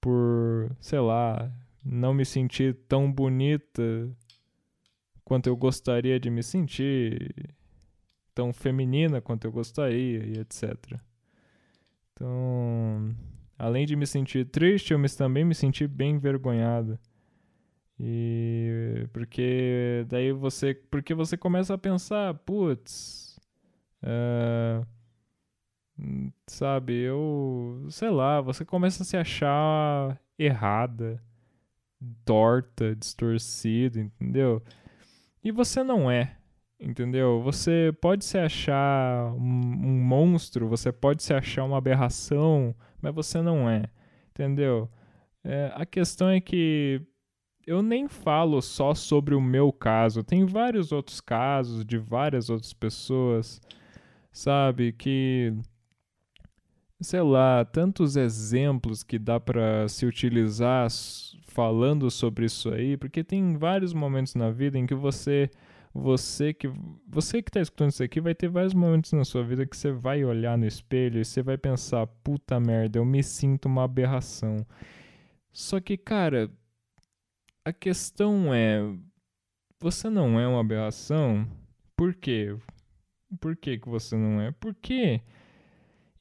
por, 0.00 0.74
sei 0.80 1.00
lá, 1.00 1.50
não 1.84 2.14
me 2.14 2.24
sentir 2.24 2.74
tão 2.88 3.10
bonita 3.10 3.82
quanto 5.24 5.48
eu 5.48 5.56
gostaria 5.56 6.18
de 6.18 6.30
me 6.30 6.42
sentir, 6.42 7.34
tão 8.34 8.52
feminina 8.52 9.20
quanto 9.20 9.46
eu 9.46 9.52
gostaria 9.52 10.24
e 10.24 10.38
etc. 10.38 10.74
Então, 12.12 13.14
além 13.58 13.84
de 13.84 13.96
me 13.96 14.06
sentir 14.06 14.46
triste, 14.46 14.92
eu 14.92 15.00
também 15.16 15.44
me 15.44 15.54
senti 15.54 15.86
bem 15.86 16.12
envergonhado. 16.12 16.98
E 18.00 19.08
porque 19.12 20.06
daí 20.08 20.32
você, 20.32 20.74
porque 20.74 21.12
você 21.12 21.36
começa 21.36 21.74
a 21.74 21.78
pensar, 21.78 22.32
putz, 22.34 23.38
uh, 24.04 24.86
sabe, 26.46 26.94
eu, 26.94 27.86
sei 27.90 28.10
lá, 28.10 28.40
você 28.40 28.64
começa 28.64 29.02
a 29.02 29.06
se 29.06 29.16
achar 29.16 30.20
errada, 30.38 31.20
torta, 32.24 32.94
distorcida, 32.94 33.98
entendeu? 33.98 34.62
E 35.42 35.50
você 35.50 35.82
não 35.82 36.08
é, 36.08 36.37
entendeu? 36.80 37.42
Você 37.42 37.92
pode 38.00 38.24
se 38.24 38.38
achar 38.38 39.32
um, 39.34 39.40
um 39.40 40.04
monstro, 40.04 40.68
você 40.68 40.92
pode 40.92 41.22
se 41.22 41.34
achar 41.34 41.64
uma 41.64 41.78
aberração, 41.78 42.74
mas 43.00 43.14
você 43.14 43.42
não 43.42 43.68
é, 43.68 43.84
entendeu? 44.30 44.88
É, 45.42 45.72
a 45.74 45.84
questão 45.84 46.28
é 46.28 46.40
que 46.40 47.00
eu 47.66 47.82
nem 47.82 48.08
falo 48.08 48.62
só 48.62 48.94
sobre 48.94 49.34
o 49.34 49.40
meu 49.40 49.72
caso, 49.72 50.22
tem 50.22 50.46
vários 50.46 50.92
outros 50.92 51.20
casos 51.20 51.84
de 51.84 51.98
várias 51.98 52.48
outras 52.48 52.72
pessoas, 52.72 53.60
sabe, 54.32 54.92
que 54.92 55.52
sei 57.00 57.22
lá, 57.22 57.64
tantos 57.64 58.16
exemplos 58.16 59.02
que 59.02 59.18
dá 59.18 59.38
para 59.38 59.88
se 59.88 60.04
utilizar 60.04 60.88
falando 61.46 62.10
sobre 62.10 62.46
isso 62.46 62.70
aí, 62.70 62.96
porque 62.96 63.22
tem 63.22 63.56
vários 63.56 63.92
momentos 63.92 64.34
na 64.34 64.50
vida 64.50 64.78
em 64.78 64.86
que 64.86 64.94
você 64.94 65.50
você 65.92 66.52
que 66.52 66.68
você 67.06 67.42
que 67.42 67.50
tá 67.50 67.60
escutando 67.60 67.90
isso 67.90 68.02
aqui 68.02 68.20
vai 68.20 68.34
ter 68.34 68.48
vários 68.48 68.74
momentos 68.74 69.12
na 69.12 69.24
sua 69.24 69.42
vida 69.42 69.66
que 69.66 69.76
você 69.76 69.90
vai 69.90 70.24
olhar 70.24 70.56
no 70.58 70.66
espelho 70.66 71.20
e 71.20 71.24
você 71.24 71.42
vai 71.42 71.58
pensar, 71.58 72.06
puta 72.06 72.60
merda, 72.60 72.98
eu 72.98 73.04
me 73.04 73.22
sinto 73.22 73.66
uma 73.66 73.84
aberração. 73.84 74.66
Só 75.52 75.80
que, 75.80 75.96
cara, 75.96 76.50
a 77.64 77.72
questão 77.72 78.52
é 78.54 78.80
você 79.80 80.10
não 80.10 80.38
é 80.38 80.46
uma 80.46 80.60
aberração? 80.60 81.46
Por 81.96 82.14
quê? 82.14 82.56
Por 83.40 83.56
que, 83.56 83.78
que 83.78 83.88
você 83.88 84.16
não 84.16 84.40
é? 84.40 84.50
Porque 84.52 85.22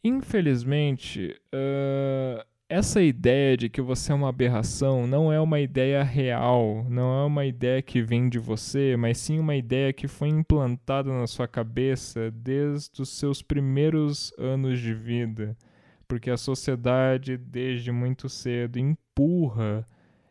Infelizmente, 0.08 1.38
uh, 1.54 2.46
essa 2.70 3.02
ideia 3.02 3.56
de 3.56 3.70
que 3.70 3.82
você 3.82 4.12
é 4.12 4.16
uma 4.16 4.28
aberração 4.30 5.08
não 5.08 5.32
é 5.32 5.40
uma 5.40 5.60
ideia 5.60 6.04
real, 6.04 6.86
não 6.90 7.22
é 7.22 7.26
uma 7.26 7.46
ideia 7.46 7.82
que 7.82 8.02
vem 8.02 8.28
de 8.28 8.40
você, 8.40 8.98
mas 8.98 9.18
sim 9.18 9.40
uma 9.40 9.56
ideia 9.56 9.94
que 9.94 10.08
foi 10.08 10.28
implantada 10.28 11.10
na 11.12 11.28
sua 11.28 11.48
cabeça 11.48 12.30
desde 12.32 13.02
os 13.02 13.10
seus 13.10 13.42
primeiros 13.42 14.34
anos 14.38 14.80
de 14.80 14.94
vida. 14.94 15.56
Porque 16.08 16.30
a 16.30 16.38
sociedade, 16.38 17.38
desde 17.38 17.92
muito 17.92 18.30
cedo, 18.30 18.78
empurra 18.80 19.86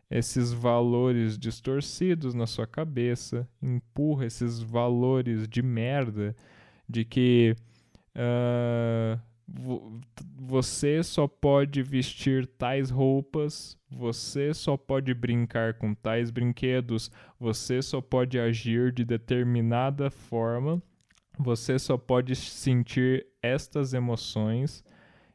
esses 0.09 0.53
valores 0.53 1.37
distorcidos 1.37 2.33
na 2.33 2.47
sua 2.47 2.67
cabeça, 2.67 3.47
empurra 3.61 4.25
esses 4.25 4.59
valores 4.59 5.47
de 5.47 5.61
merda 5.61 6.35
de 6.87 7.03
que. 7.03 7.55
Uh, 8.15 9.19
você 9.47 11.01
só 11.01 11.27
pode 11.27 11.81
vestir 11.81 12.45
tais 12.45 12.89
roupas, 12.89 13.77
você 13.89 14.53
só 14.53 14.75
pode 14.75 15.13
brincar 15.13 15.75
com 15.75 15.93
tais 15.93 16.29
brinquedos, 16.29 17.09
você 17.39 17.81
só 17.81 18.01
pode 18.01 18.37
agir 18.37 18.91
de 18.91 19.05
determinada 19.05 20.11
forma, 20.11 20.81
você 21.39 21.79
só 21.79 21.97
pode 21.97 22.35
sentir 22.35 23.25
estas 23.41 23.93
emoções, 23.93 24.83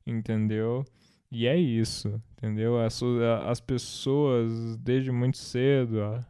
entendeu? 0.07 0.85
E 1.31 1.47
é 1.47 1.57
isso, 1.57 2.21
entendeu? 2.37 2.79
As, 2.79 3.01
as 3.47 3.61
pessoas, 3.61 4.77
desde 4.77 5.11
muito 5.11 5.39
cedo, 5.39 6.03
a 6.03 6.21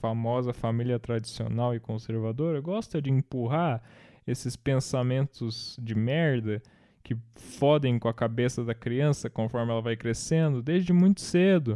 famosa 0.00 0.54
família 0.54 0.98
tradicional 0.98 1.74
e 1.74 1.80
conservadora, 1.80 2.60
gosta 2.60 3.02
de 3.02 3.10
empurrar 3.10 3.82
esses 4.26 4.56
pensamentos 4.56 5.78
de 5.80 5.94
merda 5.94 6.62
que 7.08 7.16
fodem 7.36 7.98
com 7.98 8.06
a 8.06 8.12
cabeça 8.12 8.62
da 8.62 8.74
criança 8.74 9.30
conforme 9.30 9.72
ela 9.72 9.80
vai 9.80 9.96
crescendo 9.96 10.60
desde 10.60 10.92
muito 10.92 11.22
cedo. 11.22 11.74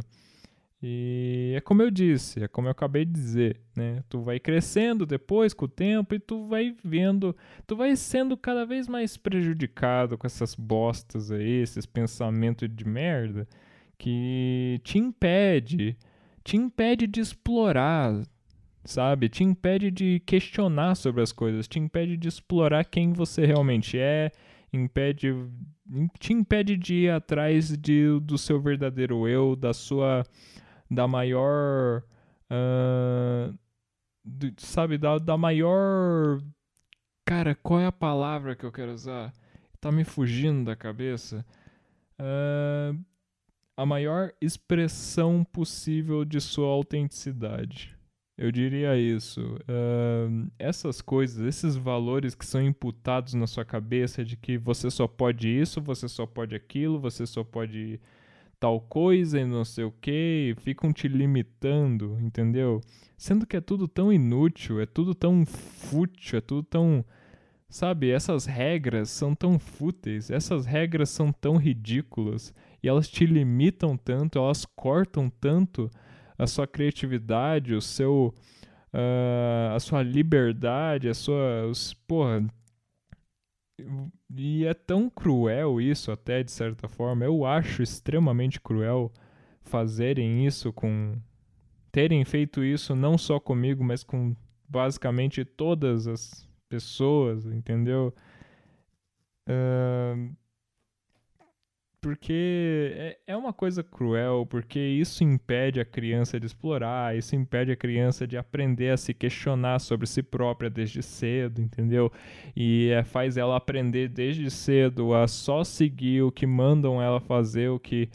E 0.79 1.53
é 1.55 1.61
como 1.61 1.81
eu 1.81 1.89
disse, 1.89 2.43
é 2.43 2.47
como 2.47 2.67
eu 2.67 2.71
acabei 2.71 3.03
de 3.03 3.13
dizer, 3.13 3.59
né? 3.75 4.03
Tu 4.09 4.21
vai 4.21 4.39
crescendo 4.39 5.07
depois 5.07 5.51
com 5.51 5.65
o 5.65 5.67
tempo 5.67 6.13
e 6.13 6.19
tu 6.19 6.45
vai 6.45 6.75
vendo, 6.83 7.35
tu 7.65 7.75
vai 7.75 7.95
sendo 7.95 8.37
cada 8.37 8.63
vez 8.63 8.87
mais 8.87 9.17
prejudicado 9.17 10.19
com 10.19 10.27
essas 10.27 10.53
bostas 10.53 11.31
aí, 11.31 11.61
esses 11.61 11.87
pensamentos 11.87 12.69
de 12.69 12.87
merda 12.87 13.47
que 13.97 14.79
te 14.83 14.99
impede, 14.99 15.97
te 16.43 16.57
impede 16.57 17.07
de 17.07 17.21
explorar, 17.21 18.21
sabe? 18.85 19.29
Te 19.29 19.43
impede 19.43 19.89
de 19.89 20.21
questionar 20.27 20.93
sobre 20.93 21.23
as 21.23 21.31
coisas, 21.31 21.67
te 21.67 21.79
impede 21.79 22.17
de 22.17 22.27
explorar 22.27 22.83
quem 22.83 23.13
você 23.13 23.47
realmente 23.47 23.97
é 23.97 24.31
impede 24.73 25.33
te 26.19 26.33
impede 26.33 26.77
de 26.77 26.95
ir 26.95 27.09
atrás 27.09 27.77
de, 27.77 28.19
do 28.21 28.37
seu 28.37 28.59
verdadeiro 28.59 29.27
eu, 29.27 29.55
da 29.55 29.73
sua 29.73 30.23
da 30.89 31.07
maior 31.07 32.03
uh, 32.49 33.57
sabe 34.57 34.97
da, 34.97 35.17
da 35.17 35.37
maior 35.37 36.41
cara 37.25 37.55
qual 37.55 37.79
é 37.79 37.85
a 37.85 37.91
palavra 37.91 38.55
que 38.55 38.65
eu 38.65 38.71
quero 38.71 38.93
usar? 38.93 39.33
Tá 39.79 39.91
me 39.91 40.03
fugindo 40.03 40.65
da 40.65 40.75
cabeça. 40.75 41.45
Uh, 42.19 42.97
a 43.75 43.85
maior 43.85 44.31
expressão 44.39 45.43
possível 45.43 46.23
de 46.23 46.39
sua 46.39 46.67
autenticidade 46.67 47.92
eu 48.37 48.51
diria 48.51 48.97
isso. 48.97 49.41
Uh, 49.41 50.49
essas 50.57 51.01
coisas, 51.01 51.45
esses 51.45 51.75
valores 51.75 52.33
que 52.33 52.45
são 52.45 52.61
imputados 52.61 53.33
na 53.33 53.45
sua 53.47 53.63
cabeça 53.63 54.25
de 54.25 54.35
que 54.35 54.57
você 54.57 54.89
só 54.89 55.07
pode 55.07 55.47
isso, 55.47 55.79
você 55.81 56.07
só 56.07 56.25
pode 56.25 56.55
aquilo, 56.55 56.99
você 56.99 57.25
só 57.25 57.43
pode 57.43 57.99
tal 58.59 58.79
coisa 58.79 59.39
e 59.39 59.45
não 59.45 59.65
sei 59.65 59.83
o 59.83 59.91
que, 59.91 60.55
ficam 60.59 60.93
te 60.93 61.07
limitando, 61.07 62.17
entendeu? 62.21 62.79
Sendo 63.17 63.45
que 63.45 63.57
é 63.57 63.61
tudo 63.61 63.87
tão 63.87 64.11
inútil, 64.11 64.79
é 64.79 64.85
tudo 64.85 65.13
tão 65.13 65.45
fútil, 65.45 66.37
é 66.37 66.41
tudo 66.41 66.63
tão. 66.63 67.05
Sabe, 67.69 68.09
essas 68.09 68.45
regras 68.45 69.09
são 69.09 69.33
tão 69.33 69.57
fúteis, 69.59 70.29
essas 70.29 70.65
regras 70.65 71.09
são 71.09 71.31
tão 71.31 71.57
ridículas 71.57 72.53
e 72.81 72.87
elas 72.87 73.07
te 73.09 73.25
limitam 73.25 73.97
tanto, 73.97 74.37
elas 74.37 74.63
cortam 74.63 75.29
tanto 75.29 75.89
a 76.37 76.47
sua 76.47 76.67
criatividade, 76.67 77.73
o 77.73 77.81
seu, 77.81 78.33
uh, 78.93 79.75
a 79.75 79.79
sua 79.79 80.01
liberdade, 80.03 81.09
a 81.09 81.13
sua, 81.13 81.65
os, 81.67 81.93
porra, 81.93 82.45
e 84.35 84.65
é 84.65 84.73
tão 84.73 85.09
cruel 85.09 85.81
isso 85.81 86.11
até 86.11 86.43
de 86.43 86.51
certa 86.51 86.87
forma. 86.87 87.25
Eu 87.25 87.45
acho 87.45 87.81
extremamente 87.81 88.59
cruel 88.59 89.11
fazerem 89.61 90.45
isso 90.45 90.71
com 90.73 91.15
terem 91.91 92.25
feito 92.25 92.63
isso 92.63 92.95
não 92.95 93.17
só 93.17 93.39
comigo, 93.39 93.83
mas 93.83 94.03
com 94.03 94.35
basicamente 94.67 95.45
todas 95.45 96.07
as 96.07 96.49
pessoas, 96.67 97.45
entendeu? 97.45 98.13
Uh, 99.47 100.33
porque 102.03 102.93
é, 102.97 103.17
é 103.27 103.37
uma 103.37 103.53
coisa 103.53 103.81
cruel, 103.81 104.45
porque 104.45 104.77
isso 104.77 105.23
impede 105.23 105.79
a 105.79 105.85
criança 105.85 106.37
de 106.37 106.45
explorar, 106.45 107.17
isso 107.17 107.33
impede 107.33 107.71
a 107.71 107.77
criança 107.77 108.27
de 108.27 108.35
aprender 108.35 108.89
a 108.89 108.97
se 108.97 109.13
questionar 109.13 109.79
sobre 109.79 110.05
si 110.05 110.21
própria 110.21 110.69
desde 110.69 111.01
cedo, 111.01 111.61
entendeu? 111.61 112.11
E 112.53 112.89
é, 112.89 113.03
faz 113.05 113.37
ela 113.37 113.55
aprender 113.55 114.09
desde 114.09 114.51
cedo 114.51 115.13
a 115.13 115.29
só 115.29 115.63
seguir 115.63 116.23
o 116.23 116.31
que 116.31 116.45
mandam 116.45 117.01
ela 117.01 117.21
fazer, 117.21 117.69
o 117.69 117.79
que, 117.79 118.09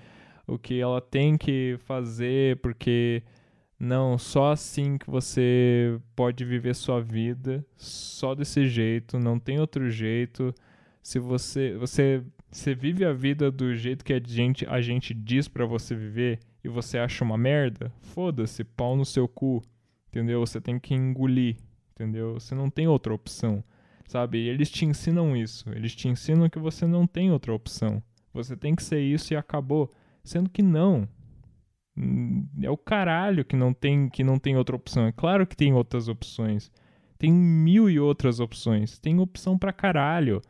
o 0.46 0.58
que 0.58 0.78
ela 0.78 1.00
tem 1.00 1.38
que 1.38 1.78
fazer, 1.86 2.58
porque 2.58 3.22
não, 3.80 4.18
só 4.18 4.52
assim 4.52 4.98
que 4.98 5.08
você 5.08 5.98
pode 6.14 6.44
viver 6.44 6.74
sua 6.74 7.00
vida, 7.00 7.64
só 7.74 8.34
desse 8.34 8.68
jeito, 8.68 9.18
não 9.18 9.38
tem 9.38 9.58
outro 9.58 9.88
jeito. 9.88 10.54
Se 11.02 11.18
você, 11.18 11.74
você 11.78 12.22
você 12.50 12.74
vive 12.74 13.04
a 13.04 13.12
vida 13.12 13.50
do 13.50 13.74
jeito 13.74 14.04
que 14.04 14.12
a 14.12 14.20
gente, 14.24 14.66
a 14.66 14.80
gente 14.80 15.12
diz 15.12 15.48
para 15.48 15.66
você 15.66 15.94
viver 15.94 16.40
e 16.64 16.68
você 16.68 16.98
acha 16.98 17.24
uma 17.24 17.36
merda, 17.36 17.92
foda-se, 18.00 18.64
pau 18.64 18.96
no 18.96 19.04
seu 19.04 19.28
cu, 19.28 19.62
entendeu? 20.08 20.40
Você 20.40 20.60
tem 20.60 20.78
que 20.78 20.94
engolir, 20.94 21.56
entendeu? 21.92 22.34
Você 22.34 22.54
não 22.54 22.70
tem 22.70 22.88
outra 22.88 23.14
opção, 23.14 23.62
sabe? 24.06 24.38
E 24.38 24.48
eles 24.48 24.70
te 24.70 24.84
ensinam 24.84 25.36
isso, 25.36 25.68
eles 25.70 25.94
te 25.94 26.08
ensinam 26.08 26.48
que 26.48 26.58
você 26.58 26.86
não 26.86 27.06
tem 27.06 27.30
outra 27.30 27.52
opção. 27.52 28.02
Você 28.32 28.56
tem 28.56 28.74
que 28.74 28.82
ser 28.82 29.00
isso 29.00 29.32
e 29.32 29.36
acabou, 29.36 29.92
sendo 30.24 30.48
que 30.48 30.62
não. 30.62 31.08
Hum, 31.96 32.46
é 32.62 32.70
o 32.70 32.76
caralho 32.76 33.44
que 33.44 33.56
não 33.56 33.74
tem 33.74 34.08
que 34.08 34.22
não 34.22 34.38
tem 34.38 34.56
outra 34.56 34.76
opção. 34.76 35.06
É 35.06 35.12
claro 35.12 35.46
que 35.46 35.56
tem 35.56 35.72
outras 35.72 36.08
opções. 36.08 36.70
Tem 37.18 37.32
mil 37.32 37.90
e 37.90 37.98
outras 37.98 38.38
opções. 38.38 38.98
Tem 38.98 39.18
opção 39.18 39.58
pra 39.58 39.72
caralho. 39.72 40.40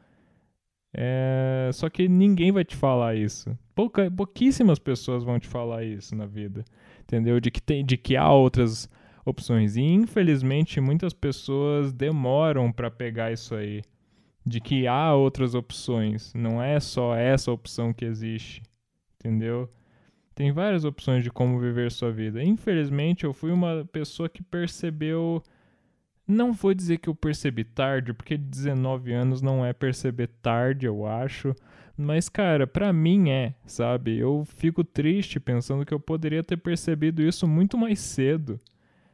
É, 0.95 1.71
só 1.73 1.89
que 1.89 2.09
ninguém 2.09 2.51
vai 2.51 2.65
te 2.65 2.75
falar 2.75 3.15
isso. 3.15 3.57
Pouca, 3.75 4.11
pouquíssimas 4.11 4.79
pessoas 4.79 5.23
vão 5.23 5.39
te 5.39 5.47
falar 5.47 5.85
isso 5.85 6.15
na 6.17 6.27
vida. 6.27 6.65
Entendeu? 7.03 7.41
De 7.41 7.51
que, 7.51 7.63
tem, 7.63 7.85
de 7.85 7.97
que 7.97 8.17
há 8.17 8.31
outras 8.33 8.89
opções. 9.25 9.77
E 9.77 9.83
infelizmente 9.83 10.81
muitas 10.81 11.13
pessoas 11.13 11.93
demoram 11.93 12.73
para 12.73 12.91
pegar 12.91 13.33
isso 13.33 13.55
aí. 13.55 13.83
De 14.45 14.61
que 14.61 14.87
há 14.87 15.15
outras 15.15 15.55
opções. 15.55 16.33
Não 16.35 16.63
é 16.63 16.81
só 16.81 17.15
essa 17.15 17.53
opção 17.53 17.93
que 17.93 18.05
existe. 18.05 18.63
Entendeu? 19.17 19.71
Tem 20.35 20.53
várias 20.53 20.85
opções 20.85 21.25
de 21.25 21.31
como 21.31 21.59
viver 21.59 21.91
sua 21.91 22.13
vida. 22.13 22.43
Infelizmente, 22.43 23.25
eu 23.25 23.33
fui 23.33 23.51
uma 23.51 23.85
pessoa 23.91 24.29
que 24.29 24.43
percebeu. 24.43 25.43
Não 26.29 26.53
vou 26.53 26.75
dizer 26.75 26.99
que 26.99 27.09
eu 27.09 27.15
percebi 27.15 27.65
tarde, 27.65 28.13
porque 28.13 28.37
19 28.37 29.15
anos 29.15 29.41
não 29.41 29.65
é 29.65 29.73
perceber 29.73 30.29
tarde, 30.43 30.85
eu 30.85 31.07
acho. 31.07 31.55
Mas, 31.97 32.29
cara, 32.29 32.67
pra 32.67 32.93
mim 32.93 33.31
é, 33.31 33.55
sabe? 33.65 34.19
Eu 34.19 34.45
fico 34.45 34.85
triste 34.85 35.41
pensando 35.41 35.87
que 35.87 35.95
eu 35.95 35.99
poderia 35.99 36.45
ter 36.45 36.59
percebido 36.59 37.23
isso 37.23 37.49
muito 37.49 37.79
mais 37.79 37.99
cedo, 38.01 38.61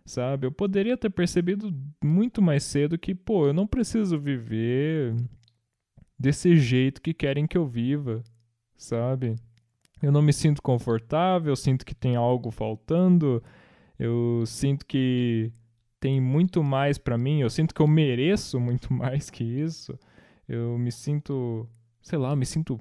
sabe? 0.04 0.48
Eu 0.48 0.52
poderia 0.52 0.96
ter 0.96 1.08
percebido 1.08 1.72
muito 2.02 2.42
mais 2.42 2.64
cedo 2.64 2.98
que, 2.98 3.14
pô, 3.14 3.46
eu 3.46 3.54
não 3.54 3.66
preciso 3.66 4.18
viver 4.18 5.14
desse 6.18 6.56
jeito 6.56 7.00
que 7.00 7.14
querem 7.14 7.46
que 7.46 7.56
eu 7.56 7.64
viva, 7.64 8.24
sabe? 8.76 9.36
Eu 10.02 10.10
não 10.10 10.20
me 10.20 10.32
sinto 10.32 10.60
confortável, 10.60 11.52
eu 11.52 11.56
sinto 11.56 11.86
que 11.86 11.94
tem 11.94 12.16
algo 12.16 12.50
faltando, 12.50 13.40
eu 13.98 14.42
sinto 14.46 14.84
que 14.84 15.52
tem 16.04 16.20
muito 16.20 16.62
mais 16.62 16.98
para 16.98 17.16
mim, 17.16 17.40
eu 17.40 17.48
sinto 17.48 17.74
que 17.74 17.80
eu 17.80 17.86
mereço 17.86 18.60
muito 18.60 18.92
mais 18.92 19.30
que 19.30 19.42
isso. 19.42 19.98
Eu 20.46 20.76
me 20.76 20.92
sinto 20.92 21.66
sei 22.02 22.18
lá, 22.18 22.36
me 22.36 22.44
sinto 22.44 22.78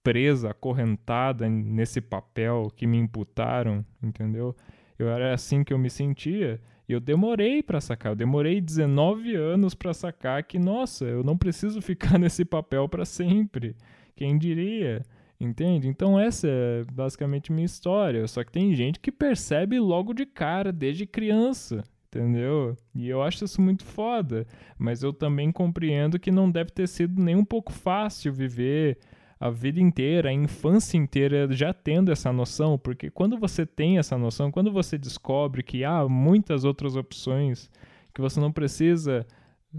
presa, 0.00 0.50
acorrentada 0.50 1.48
nesse 1.48 2.00
papel 2.00 2.72
que 2.76 2.86
me 2.86 2.98
imputaram, 2.98 3.84
entendeu? 4.00 4.54
Eu 4.96 5.08
era 5.08 5.34
assim 5.34 5.64
que 5.64 5.72
eu 5.72 5.78
me 5.78 5.90
sentia 5.90 6.60
e 6.88 6.92
eu 6.92 7.00
demorei 7.00 7.64
para 7.64 7.80
sacar, 7.80 8.12
eu 8.12 8.16
demorei 8.16 8.60
19 8.60 9.34
anos 9.34 9.74
para 9.74 9.92
sacar 9.92 10.44
que, 10.44 10.56
nossa, 10.56 11.04
eu 11.06 11.24
não 11.24 11.36
preciso 11.36 11.82
ficar 11.82 12.16
nesse 12.16 12.44
papel 12.44 12.88
para 12.88 13.04
sempre. 13.04 13.74
Quem 14.14 14.38
diria? 14.38 15.02
Entende? 15.40 15.88
Então 15.88 16.16
essa 16.16 16.46
é 16.46 16.84
basicamente 16.92 17.50
minha 17.50 17.66
história. 17.66 18.24
Só 18.28 18.44
que 18.44 18.52
tem 18.52 18.72
gente 18.72 19.00
que 19.00 19.10
percebe 19.10 19.80
logo 19.80 20.14
de 20.14 20.24
cara, 20.24 20.70
desde 20.70 21.06
criança, 21.06 21.82
entendeu? 22.10 22.76
E 22.92 23.08
eu 23.08 23.22
acho 23.22 23.44
isso 23.44 23.62
muito 23.62 23.84
foda, 23.84 24.46
mas 24.76 25.02
eu 25.02 25.12
também 25.12 25.52
compreendo 25.52 26.18
que 26.18 26.32
não 26.32 26.50
deve 26.50 26.70
ter 26.70 26.88
sido 26.88 27.22
nem 27.22 27.36
um 27.36 27.44
pouco 27.44 27.72
fácil 27.72 28.32
viver 28.32 28.98
a 29.38 29.48
vida 29.48 29.80
inteira, 29.80 30.28
a 30.28 30.32
infância 30.32 30.98
inteira 30.98 31.50
já 31.50 31.72
tendo 31.72 32.10
essa 32.12 32.32
noção, 32.32 32.76
porque 32.76 33.10
quando 33.10 33.38
você 33.38 33.64
tem 33.64 33.96
essa 33.96 34.18
noção, 34.18 34.50
quando 34.50 34.70
você 34.72 34.98
descobre 34.98 35.62
que 35.62 35.84
há 35.84 36.06
muitas 36.06 36.64
outras 36.64 36.96
opções, 36.96 37.70
que 38.12 38.20
você 38.20 38.40
não 38.40 38.52
precisa 38.52 39.24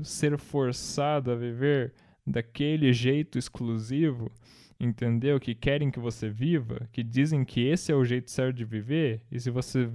ser 0.01 0.37
forçado 0.37 1.31
a 1.31 1.35
viver 1.35 1.93
daquele 2.25 2.93
jeito 2.93 3.37
exclusivo, 3.37 4.31
entendeu? 4.79 5.39
Que 5.39 5.53
querem 5.53 5.91
que 5.91 5.99
você 5.99 6.29
viva, 6.29 6.89
que 6.91 7.03
dizem 7.03 7.43
que 7.43 7.61
esse 7.67 7.91
é 7.91 7.95
o 7.95 8.05
jeito 8.05 8.31
certo 8.31 8.55
de 8.55 8.65
viver, 8.65 9.21
e 9.29 9.39
se 9.39 9.51
você 9.51 9.87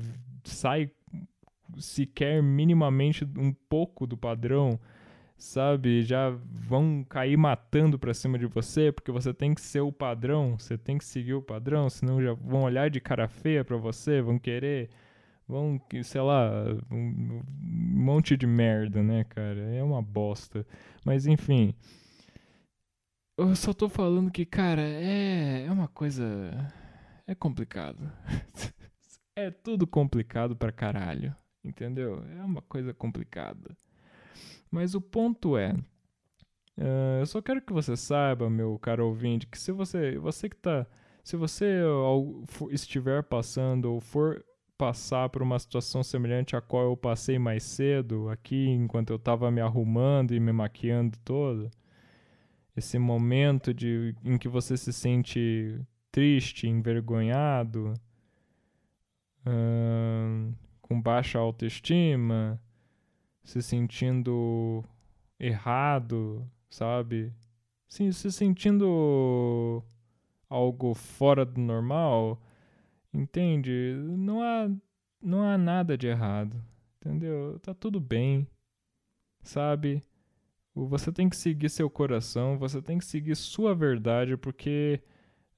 sai 0.45 0.91
sequer 1.79 2.43
minimamente 2.43 3.25
um 3.37 3.53
pouco 3.53 4.07
do 4.07 4.17
padrão, 4.17 4.79
sabe? 5.37 6.03
Já 6.03 6.31
vão 6.31 7.05
cair 7.05 7.37
matando 7.37 7.99
pra 7.99 8.15
cima 8.15 8.39
de 8.39 8.47
você, 8.47 8.91
porque 8.93 9.13
você 9.13 9.33
tem 9.33 9.55
que 9.55 9.61
ser 9.61 9.81
o 9.81 9.93
padrão, 9.93 10.59
você 10.59 10.77
tem 10.79 10.99
que 10.99 11.05
seguir 11.05 11.35
o 11.35 11.43
padrão, 11.43 11.89
senão 11.91 12.23
já 12.23 12.33
vão 12.33 12.63
olhar 12.63 12.91
de 12.91 13.01
cara 13.01 13.29
feia 13.29 13.65
pra 13.65 13.77
você, 13.77 14.23
vão 14.23 14.39
querer, 14.39 14.91
vão, 15.47 15.81
sei 16.03 16.21
lá, 16.21 16.65
um 16.91 17.43
monte 17.53 18.37
de 18.37 18.47
merda, 18.47 19.03
né, 19.03 19.25
cara? 19.25 19.61
É 19.75 19.83
uma 19.83 20.03
bosta. 20.03 20.67
Mas 21.05 21.27
enfim. 21.27 21.75
Eu 23.39 23.55
só 23.55 23.73
tô 23.75 23.89
falando 23.89 24.31
que, 24.31 24.47
cara, 24.47 24.83
é, 24.83 25.67
é 25.67 25.71
uma 25.71 25.89
coisa. 25.89 26.25
É 27.27 27.35
complicado. 27.35 28.11
é 29.37 29.51
tudo 29.51 29.87
complicado 29.87 30.57
pra 30.57 30.73
caralho 30.73 31.37
entendeu? 31.67 32.23
É 32.39 32.45
uma 32.45 32.63
coisa 32.63 32.95
complicada. 32.95 33.77
Mas 34.71 34.95
o 34.95 35.01
ponto 35.01 35.57
é, 35.57 35.73
uh, 36.79 37.21
eu 37.21 37.27
só 37.27 37.41
quero 37.41 37.63
que 37.63 37.73
você 37.73 37.97
saiba, 37.97 38.51
meu 38.51 38.79
caro 38.79 39.07
ouvinte, 39.07 39.47
que 39.47 39.59
se 39.59 39.73
você, 39.73 40.19
você 40.19 40.49
que 40.49 40.57
tá, 40.57 40.87
se 41.23 41.37
você 41.37 41.83
estiver 42.71 43.23
passando 43.23 43.87
ou 43.93 44.01
for 44.01 44.45
passar 44.77 45.29
por 45.31 45.43
uma 45.43 45.59
situação 45.59 46.03
semelhante 46.03 46.55
à 46.55 46.61
qual 46.61 46.85
eu 46.85 46.97
passei 46.97 47.39
mais 47.39 47.63
cedo, 47.63 48.29
aqui 48.29 48.69
enquanto 48.69 49.11
eu 49.11 49.17
estava 49.17 49.51
me 49.51 49.61
arrumando 49.61 50.35
e 50.35 50.41
me 50.41 50.53
maquiando 50.53 51.19
todo, 51.25 51.71
esse 52.77 52.99
momento 52.99 53.73
de, 53.73 54.15
em 54.23 54.37
que 54.37 54.49
você 54.49 54.77
se 54.77 54.93
sente 54.93 55.81
triste, 56.13 56.69
envergonhado, 56.69 57.95
uh, 59.47 60.55
com 60.89 61.01
baixa 61.01 61.39
autoestima, 61.39 62.61
se 63.43 63.63
sentindo 63.63 64.85
errado, 65.39 66.49
sabe? 66.71 67.33
Sim, 67.89 68.13
se 68.13 68.31
sentindo 68.33 69.83
algo 70.49 70.95
fora 70.95 71.45
do 71.45 71.61
normal, 71.61 72.41
entende? 73.13 73.95
Não 74.17 74.43
há 74.43 74.71
não 75.21 75.43
há 75.43 75.59
nada 75.59 75.97
de 75.99 76.07
errado, 76.07 76.63
entendeu? 77.01 77.59
Tá 77.61 77.75
tudo 77.75 77.99
bem, 78.01 78.47
sabe? 79.43 80.03
Você 80.75 81.11
tem 81.11 81.29
que 81.29 81.37
seguir 81.37 81.71
seu 81.71 81.89
coração, 81.91 82.59
você 82.59 82.83
tem 82.83 82.99
que 82.99 83.05
seguir 83.05 83.35
sua 83.35 83.75
verdade, 83.75 84.37
porque 84.37 85.01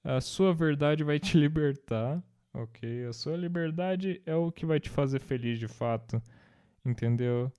a 0.05 0.21
sua 0.21 0.55
verdade 0.55 1.05
vai 1.05 1.19
te 1.19 1.37
libertar 1.39 2.23
Ok, 2.53 3.07
a 3.09 3.13
sua 3.13 3.37
liberdade 3.37 4.21
é 4.27 4.35
o 4.35 4.51
que 4.51 4.67
vai 4.67 4.81
te 4.81 4.91
fazer 4.91 5.21
feliz 5.21 5.59
de 5.59 5.69
fato, 5.69 6.21
entendeu? 6.85 7.53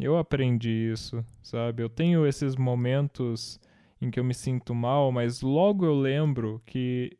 Eu 0.00 0.16
aprendi 0.16 0.70
isso, 0.92 1.24
sabe? 1.42 1.82
Eu 1.82 1.88
tenho 1.88 2.26
esses 2.26 2.56
momentos 2.56 3.60
em 4.00 4.10
que 4.10 4.20
eu 4.20 4.24
me 4.24 4.34
sinto 4.34 4.74
mal, 4.74 5.10
mas 5.10 5.40
logo 5.42 5.84
eu 5.84 5.94
lembro 5.94 6.62
que 6.64 7.18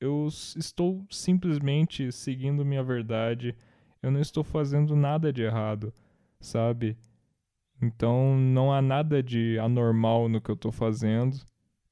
eu 0.00 0.26
estou 0.56 1.04
simplesmente 1.10 2.10
seguindo 2.10 2.64
minha 2.64 2.82
verdade, 2.82 3.54
eu 4.02 4.10
não 4.10 4.20
estou 4.20 4.42
fazendo 4.42 4.96
nada 4.96 5.32
de 5.32 5.42
errado, 5.42 5.92
sabe? 6.40 6.96
Então 7.80 8.36
não 8.36 8.72
há 8.72 8.80
nada 8.82 9.22
de 9.22 9.58
anormal 9.58 10.28
no 10.28 10.40
que 10.40 10.50
eu 10.50 10.54
estou 10.54 10.72
fazendo, 10.72 11.36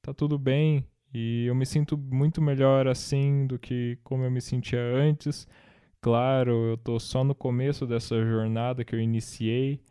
tá 0.01 0.13
tudo 0.13 0.37
bem, 0.39 0.85
e 1.13 1.45
eu 1.45 1.55
me 1.55 1.65
sinto 1.65 1.97
muito 1.97 2.41
melhor 2.41 2.87
assim 2.87 3.45
do 3.47 3.59
que 3.59 3.97
como 4.03 4.23
eu 4.23 4.31
me 4.31 4.41
sentia 4.41 4.81
antes. 4.81 5.47
Claro, 6.01 6.51
eu 6.69 6.73
estou 6.75 6.99
só 6.99 7.23
no 7.23 7.35
começo 7.35 7.85
dessa 7.85 8.23
jornada 8.23 8.83
que 8.83 8.95
eu 8.95 8.99
iniciei. 8.99 9.81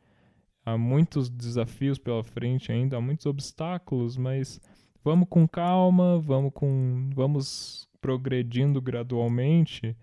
Há 0.65 0.77
muitos 0.79 1.29
desafios 1.31 1.99
pela 1.99 2.25
frente 2.25 2.73
ainda, 2.73 2.97
há 2.97 3.01
muitos 3.01 3.27
obstáculos, 3.27 4.17
mas 4.17 4.61
vamos 5.05 5.29
com 5.29 5.47
calma, 5.49 6.19
vamos 6.21 6.53
com 6.55 7.11
vamos 7.15 7.89
progredindo 8.01 8.81
gradualmente 8.81 9.97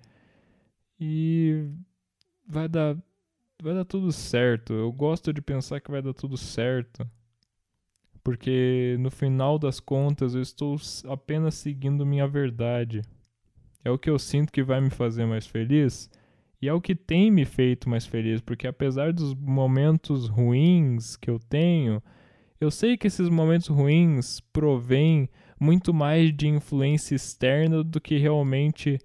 e 1.00 1.70
vai 2.48 2.68
dar 2.68 2.98
vai 3.62 3.74
dar 3.74 3.86
tudo 3.86 4.12
certo. 4.12 4.74
Eu 4.74 4.92
gosto 4.92 5.34
de 5.34 5.42
pensar 5.42 5.80
que 5.82 5.92
vai 5.92 6.02
dar 6.02 6.14
tudo 6.14 6.38
certo 6.38 7.08
porque 8.28 8.98
no 9.00 9.10
final 9.10 9.58
das 9.58 9.80
contas 9.80 10.36
eu 10.36 10.42
estou 10.42 10.76
apenas 11.08 11.56
seguindo 11.56 12.06
minha 12.06 12.28
verdade. 12.28 13.02
É 13.86 13.90
o 13.90 13.98
que 13.98 14.10
eu 14.10 14.20
sinto 14.20 14.52
que 14.52 14.62
vai 14.62 14.82
me 14.82 14.90
fazer 14.90 15.26
mais 15.26 15.48
feliz 15.48 16.12
e 16.62 16.68
é 16.68 16.74
o 16.74 16.82
que 16.82 16.94
tem 16.94 17.32
me 17.32 17.46
feito 17.46 17.90
mais 17.90 18.06
feliz, 18.06 18.42
porque 18.42 18.68
apesar 18.68 19.14
dos 19.14 19.34
momentos 19.34 20.28
ruins 20.28 21.16
que 21.16 21.30
eu 21.30 21.40
tenho, 21.40 22.04
eu 22.60 22.70
sei 22.70 22.98
que 22.98 23.08
esses 23.08 23.30
momentos 23.30 23.70
ruins 23.70 24.42
provêm 24.52 25.30
muito 25.58 25.94
mais 25.94 26.36
de 26.36 26.50
influência 26.50 27.16
externa 27.16 27.82
do 27.82 28.02
que 28.02 28.18
realmente, 28.18 29.00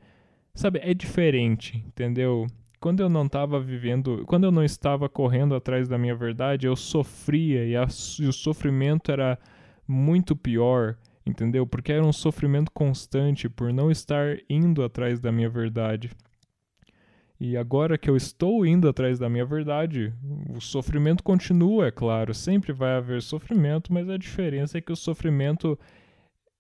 sabe, 0.53 0.81
é 0.83 0.93
diferente, 0.93 1.77
entendeu? 1.87 2.49
Quando 2.83 2.99
eu 2.99 3.09
não 3.09 3.27
estava 3.27 3.61
vivendo, 3.61 4.25
quando 4.27 4.43
eu 4.43 4.51
não 4.51 4.65
estava 4.65 5.09
correndo 5.09 5.55
atrás 5.55 5.87
da 5.87 5.97
minha 5.97 6.17
verdade, 6.17 6.67
eu 6.67 6.75
sofria 6.75 7.65
e, 7.65 7.77
a, 7.77 7.87
e 8.19 8.27
o 8.27 8.33
sofrimento 8.33 9.13
era 9.13 9.39
muito 9.87 10.35
pior, 10.35 10.97
entendeu? 11.25 11.65
Porque 11.65 11.93
era 11.93 12.05
um 12.05 12.13
sofrimento 12.13 12.73
constante 12.73 13.49
por 13.49 13.73
não 13.73 13.89
estar 13.89 14.37
indo 14.51 14.83
atrás 14.83 15.21
da 15.21 15.31
minha 15.31 15.49
verdade. 15.49 16.11
E 17.39 17.57
agora 17.57 17.97
que 17.97 18.11
eu 18.11 18.17
estou 18.17 18.67
indo 18.67 18.89
atrás 18.89 19.17
da 19.17 19.29
minha 19.29 19.45
verdade, 19.47 20.13
o 20.53 20.61
sofrimento 20.61 21.23
continua, 21.23 21.87
é 21.87 21.93
claro, 21.93 22.35
sempre 22.35 22.73
vai 22.73 22.97
haver 22.97 23.23
sofrimento, 23.23 23.93
mas 23.93 24.11
a 24.11 24.17
diferença 24.17 24.79
é 24.79 24.81
que 24.81 24.93
o 24.93 24.97
sofrimento 24.97 25.79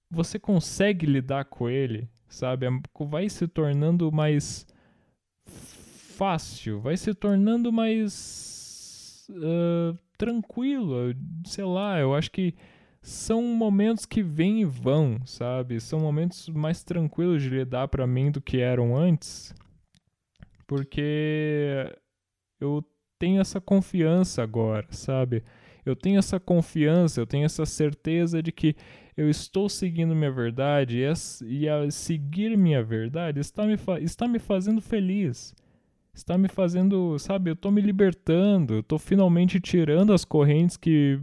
você 0.08 0.38
consegue 0.38 1.04
lidar 1.04 1.46
com 1.46 1.68
ele, 1.68 2.08
sabe? 2.28 2.66
Vai 3.10 3.28
se 3.28 3.48
tornando 3.48 4.12
mais 4.12 4.64
fácil, 6.12 6.80
vai 6.80 6.96
se 6.96 7.14
tornando 7.14 7.72
mais 7.72 9.26
uh, 9.30 9.98
tranquilo. 10.16 11.14
Sei 11.44 11.64
lá, 11.64 11.98
eu 11.98 12.14
acho 12.14 12.30
que 12.30 12.54
são 13.00 13.42
momentos 13.42 14.06
que 14.06 14.22
vêm 14.22 14.60
e 14.60 14.64
vão, 14.64 15.18
sabe? 15.26 15.80
São 15.80 15.98
momentos 15.98 16.48
mais 16.48 16.84
tranquilos 16.84 17.42
de 17.42 17.48
lidar 17.48 17.88
para 17.88 18.06
mim 18.06 18.30
do 18.30 18.40
que 18.40 18.58
eram 18.58 18.96
antes, 18.96 19.52
porque 20.66 21.92
eu 22.60 22.84
tenho 23.18 23.40
essa 23.40 23.60
confiança 23.60 24.42
agora, 24.42 24.86
sabe? 24.90 25.42
Eu 25.84 25.96
tenho 25.96 26.18
essa 26.18 26.38
confiança, 26.38 27.20
eu 27.20 27.26
tenho 27.26 27.44
essa 27.44 27.66
certeza 27.66 28.40
de 28.40 28.52
que 28.52 28.76
eu 29.16 29.28
estou 29.28 29.68
seguindo 29.68 30.14
minha 30.14 30.30
verdade 30.30 31.04
e 31.44 31.68
a, 31.68 31.90
seguir 31.90 32.56
minha 32.56 32.82
verdade 32.82 33.40
está 33.40 33.66
me, 33.66 33.76
está 34.00 34.28
me 34.28 34.38
fazendo 34.38 34.80
feliz. 34.80 35.54
Está 36.14 36.36
me 36.36 36.48
fazendo, 36.48 37.18
sabe, 37.18 37.50
eu 37.50 37.54
estou 37.54 37.72
me 37.72 37.80
libertando, 37.80 38.80
estou 38.80 38.98
finalmente 38.98 39.58
tirando 39.58 40.12
as 40.12 40.24
correntes 40.24 40.76
que 40.76 41.18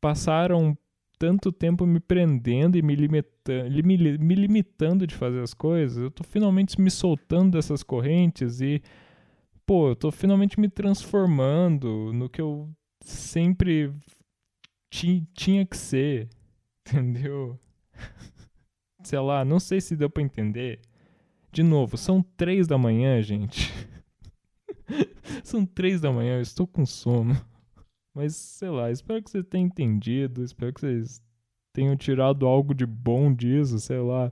passaram 0.00 0.76
tanto 1.18 1.50
tempo 1.50 1.86
me 1.86 1.98
prendendo 1.98 2.76
e 2.76 2.82
me, 2.82 2.94
limita 2.94 3.64
me, 3.84 4.18
me 4.18 4.34
limitando 4.34 5.06
de 5.06 5.14
fazer 5.14 5.40
as 5.40 5.54
coisas, 5.54 5.96
eu 6.02 6.12
finalmente 6.24 6.80
me 6.80 6.90
soltando 6.90 7.52
dessas 7.52 7.82
correntes 7.82 8.60
e, 8.60 8.82
pô, 9.64 9.94
tô 9.96 10.10
finalmente 10.10 10.60
me 10.60 10.68
transformando 10.68 12.12
no 12.12 12.28
que 12.28 12.40
eu 12.40 12.68
sempre 13.00 13.92
ti, 14.90 15.26
tinha 15.32 15.64
que 15.64 15.76
ser, 15.76 16.28
entendeu? 16.86 17.58
Sei 19.02 19.18
lá, 19.18 19.44
não 19.44 19.58
sei 19.58 19.80
se 19.80 19.96
deu 19.96 20.10
pra 20.10 20.22
entender. 20.22 20.80
De 21.50 21.62
novo, 21.62 21.96
são 21.96 22.22
três 22.36 22.66
da 22.66 22.76
manhã, 22.76 23.22
gente. 23.22 23.72
são 25.42 25.64
três 25.64 26.00
da 26.00 26.12
manhã, 26.12 26.36
eu 26.36 26.42
estou 26.42 26.66
com 26.66 26.84
sono. 26.84 27.34
Mas 28.14 28.36
sei 28.36 28.68
lá, 28.68 28.90
espero 28.90 29.22
que 29.22 29.30
você 29.30 29.42
tenha 29.42 29.64
entendido, 29.64 30.44
espero 30.44 30.72
que 30.72 30.80
vocês 30.80 31.22
tenham 31.72 31.96
tirado 31.96 32.46
algo 32.46 32.74
de 32.74 32.84
bom 32.84 33.32
disso, 33.32 33.78
sei 33.78 33.98
lá. 33.98 34.30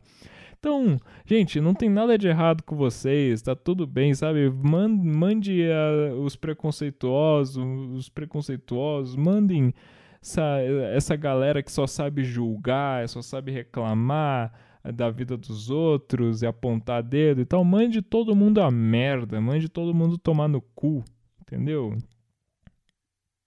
Então, 0.58 0.98
gente, 1.24 1.58
não 1.58 1.72
tem 1.72 1.88
nada 1.88 2.18
de 2.18 2.28
errado 2.28 2.62
com 2.62 2.76
vocês, 2.76 3.40
tá 3.40 3.56
tudo 3.56 3.86
bem, 3.86 4.12
sabe? 4.12 4.50
Mande, 4.50 5.08
mande 5.08 5.62
uh, 5.62 6.20
os 6.20 6.36
preconceituosos, 6.36 7.56
os 7.56 8.10
preconceituosos, 8.10 9.16
mandem 9.16 9.72
essa, 10.20 10.58
essa 10.92 11.16
galera 11.16 11.62
que 11.62 11.72
só 11.72 11.86
sabe 11.86 12.22
julgar, 12.24 13.08
só 13.08 13.22
sabe 13.22 13.50
reclamar 13.50 14.52
da 14.84 15.10
vida 15.10 15.36
dos 15.36 15.70
outros 15.70 16.42
e 16.42 16.46
apontar 16.46 17.02
dedo 17.02 17.40
e 17.40 17.44
tal. 17.44 17.64
Mande 17.64 18.00
todo 18.00 18.34
mundo 18.34 18.60
a 18.60 18.70
merda, 18.70 19.40
mande 19.40 19.68
todo 19.68 19.94
mundo 19.94 20.16
tomar 20.16 20.48
no 20.48 20.60
cu, 20.60 21.04
entendeu? 21.40 21.96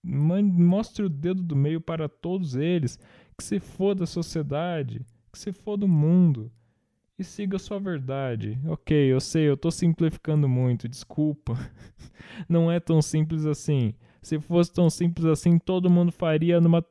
mostre 0.03 1.05
o 1.05 1.09
dedo 1.09 1.41
do 1.41 1.55
meio 1.55 1.79
para 1.79 2.09
todos 2.09 2.55
eles, 2.55 2.99
que 3.37 3.43
se 3.43 3.59
for 3.59 3.95
da 3.95 4.05
sociedade, 4.05 5.01
que 5.31 5.39
se 5.39 5.53
for 5.53 5.77
do 5.77 5.87
mundo, 5.87 6.51
e 7.17 7.23
siga 7.23 7.59
sua 7.59 7.79
verdade. 7.79 8.59
Ok, 8.67 8.95
eu 8.95 9.19
sei, 9.19 9.47
eu 9.47 9.53
estou 9.53 9.71
simplificando 9.71 10.47
muito, 10.49 10.89
desculpa. 10.89 11.53
Não 12.49 12.71
é 12.71 12.79
tão 12.79 13.01
simples 13.01 13.45
assim. 13.45 13.93
Se 14.21 14.39
fosse 14.39 14.73
tão 14.73 14.89
simples 14.89 15.25
assim, 15.25 15.59
todo 15.59 15.89
mundo 15.89 16.11
faria 16.11 16.59
numa, 16.59 16.83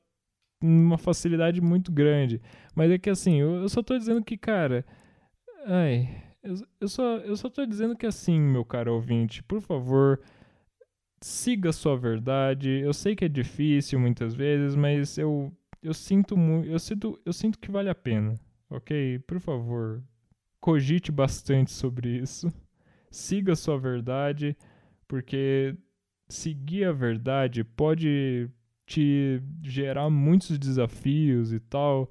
numa 0.62 0.98
facilidade 0.98 1.60
muito 1.60 1.90
grande. 1.90 2.40
Mas 2.74 2.90
é 2.90 2.98
que 2.98 3.10
assim, 3.10 3.40
eu, 3.40 3.56
eu 3.56 3.68
só 3.68 3.80
estou 3.80 3.98
dizendo 3.98 4.22
que, 4.22 4.36
cara. 4.36 4.84
Ai. 5.66 6.08
Eu, 6.42 6.54
eu, 6.80 6.88
só, 6.88 7.18
eu 7.18 7.36
só 7.36 7.48
tô 7.48 7.64
dizendo 7.64 7.96
que 7.96 8.06
assim, 8.06 8.40
meu 8.40 8.64
caro 8.64 8.94
ouvinte, 8.94 9.42
por 9.44 9.60
favor 9.60 10.20
siga 11.22 11.70
a 11.70 11.72
sua 11.72 11.96
verdade. 11.96 12.68
Eu 12.68 12.92
sei 12.92 13.14
que 13.16 13.24
é 13.24 13.28
difícil 13.28 13.98
muitas 13.98 14.34
vezes, 14.34 14.74
mas 14.74 15.16
eu, 15.16 15.52
eu 15.82 15.94
sinto 15.94 16.36
muito, 16.36 16.68
eu 16.68 16.78
sinto, 16.78 17.20
eu 17.24 17.32
sinto 17.32 17.58
que 17.58 17.70
vale 17.70 17.88
a 17.88 17.94
pena. 17.94 18.38
OK? 18.68 19.18
Por 19.20 19.40
favor, 19.40 20.02
cogite 20.60 21.12
bastante 21.12 21.70
sobre 21.70 22.18
isso. 22.18 22.52
Siga 23.10 23.52
a 23.52 23.56
sua 23.56 23.78
verdade, 23.78 24.56
porque 25.06 25.76
seguir 26.28 26.84
a 26.84 26.92
verdade 26.92 27.62
pode 27.62 28.48
te 28.93 29.43
gerar 29.62 30.11
muitos 30.11 30.59
desafios 30.59 31.53
e 31.53 31.61
tal, 31.61 32.11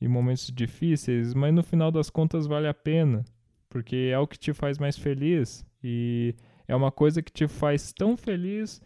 e 0.00 0.06
momentos 0.08 0.50
difíceis, 0.52 1.34
mas 1.34 1.54
no 1.54 1.62
final 1.62 1.90
das 1.90 2.10
contas 2.10 2.46
vale 2.46 2.66
a 2.66 2.74
pena, 2.74 3.24
porque 3.68 4.10
é 4.12 4.18
o 4.18 4.26
que 4.26 4.38
te 4.38 4.52
faz 4.52 4.78
mais 4.78 4.98
feliz 4.98 5.64
e 5.82 6.34
é 6.66 6.74
uma 6.74 6.90
coisa 6.90 7.22
que 7.22 7.32
te 7.32 7.48
faz 7.48 7.92
tão 7.92 8.16
feliz 8.16 8.82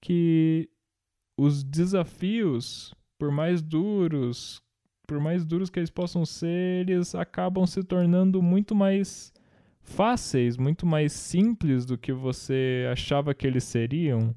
que 0.00 0.68
os 1.38 1.64
desafios, 1.64 2.94
por 3.18 3.30
mais 3.30 3.62
duros, 3.62 4.62
por 5.06 5.20
mais 5.20 5.44
duros 5.44 5.70
que 5.70 5.78
eles 5.78 5.90
possam 5.90 6.24
ser, 6.24 6.88
eles 6.88 7.14
acabam 7.14 7.66
se 7.66 7.82
tornando 7.82 8.42
muito 8.42 8.74
mais 8.74 9.32
fáceis, 9.80 10.56
muito 10.56 10.86
mais 10.86 11.12
simples 11.12 11.84
do 11.84 11.98
que 11.98 12.12
você 12.12 12.86
achava 12.90 13.34
que 13.34 13.46
eles 13.46 13.64
seriam, 13.64 14.34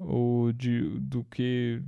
ou 0.00 0.52
de, 0.52 0.80
do 0.98 1.22
que, 1.24 1.80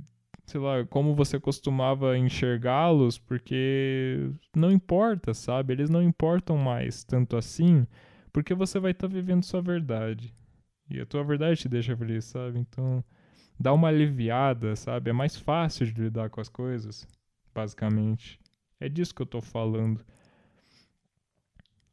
sei 0.45 0.61
lá, 0.61 0.85
como 0.85 1.15
você 1.15 1.39
costumava 1.39 2.17
enxergá-los, 2.17 3.17
porque 3.17 4.31
não 4.55 4.71
importa, 4.71 5.33
sabe? 5.33 5.73
Eles 5.73 5.89
não 5.89 6.01
importam 6.01 6.57
mais 6.57 7.03
tanto 7.03 7.35
assim 7.35 7.85
porque 8.33 8.55
você 8.55 8.79
vai 8.79 8.91
estar 8.91 9.07
tá 9.07 9.13
vivendo 9.13 9.43
sua 9.43 9.61
verdade. 9.61 10.33
E 10.89 10.99
a 10.99 11.05
tua 11.05 11.23
verdade 11.23 11.61
te 11.61 11.69
deixa 11.69 11.95
feliz, 11.95 12.25
sabe? 12.25 12.59
Então, 12.59 13.03
dá 13.59 13.71
uma 13.71 13.87
aliviada, 13.87 14.75
sabe? 14.75 15.11
É 15.11 15.13
mais 15.13 15.37
fácil 15.37 15.85
de 15.85 16.01
lidar 16.01 16.31
com 16.31 16.41
as 16.41 16.49
coisas, 16.49 17.07
basicamente. 17.53 18.39
É 18.79 18.89
disso 18.89 19.13
que 19.13 19.21
eu 19.21 19.25
tô 19.25 19.39
falando. 19.39 20.03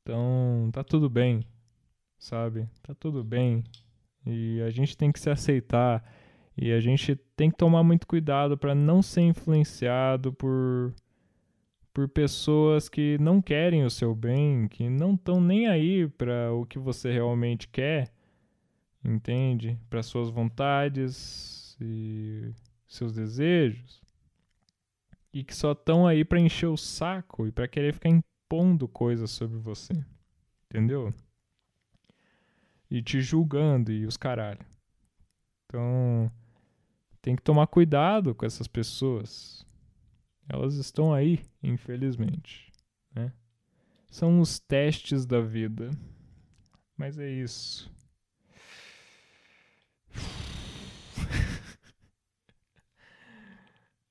Então, 0.03 0.71
tá 0.73 0.83
tudo 0.83 1.09
bem, 1.11 1.45
sabe? 2.19 2.67
Tá 2.83 2.95
tudo 2.95 3.23
bem. 3.23 3.63
E 4.27 4.61
a 4.63 4.71
gente 4.71 4.97
tem 4.97 5.11
que 5.11 5.21
se 5.21 5.31
aceitar. 5.31 6.05
E 6.57 6.73
a 6.73 6.81
gente 6.81 7.17
tem 7.37 7.51
que 7.51 7.57
tomar 7.57 7.83
muito 7.83 8.07
cuidado 8.07 8.57
para 8.59 8.75
não 8.75 9.03
ser 9.03 9.23
influenciado 9.23 10.33
por 10.33 10.95
por 11.93 12.09
pessoas 12.09 12.89
que 12.89 13.19
não 13.19 13.43
querem 13.43 13.85
o 13.85 13.91
seu 13.91 14.15
bem, 14.15 14.69
que 14.69 14.89
não 14.89 15.15
estão 15.15 15.41
nem 15.41 15.67
aí 15.67 16.09
para 16.09 16.53
o 16.53 16.65
que 16.65 16.79
você 16.79 17.13
realmente 17.13 17.69
quer, 17.69 18.13
entende? 19.05 19.79
Para 19.89 20.03
suas 20.03 20.31
vontades 20.31 21.77
e 21.81 22.53
seus 22.87 23.13
desejos. 23.13 24.01
E 25.33 25.45
que 25.45 25.55
só 25.55 25.73
estão 25.73 26.07
aí 26.07 26.25
para 26.25 26.41
encher 26.41 26.69
o 26.69 26.77
saco 26.77 27.47
e 27.47 27.53
para 27.53 27.69
querer 27.69 27.93
ficar 27.93 28.09
impondo 28.09 28.89
coisas 28.89 29.31
sobre 29.31 29.59
você. 29.59 29.93
Entendeu? 30.67 31.13
E 32.91 33.03
te 33.03 33.21
julgando 33.21 33.93
e 33.93 34.05
os 34.05 34.17
caralho. 34.17 34.65
Então, 35.67 36.31
tem 37.23 37.37
que 37.37 37.43
tomar 37.43 37.67
cuidado 37.67 38.35
com 38.35 38.45
essas 38.45 38.67
pessoas 38.67 39.65
elas 40.53 40.75
estão 40.75 41.15
aí, 41.15 41.41
infelizmente. 41.63 42.73
Né? 43.15 43.33
São 44.11 44.41
os 44.41 44.59
testes 44.59 45.25
da 45.25 45.41
vida. 45.41 45.91
Mas 46.97 47.17
é 47.21 47.31
isso. 47.31 47.89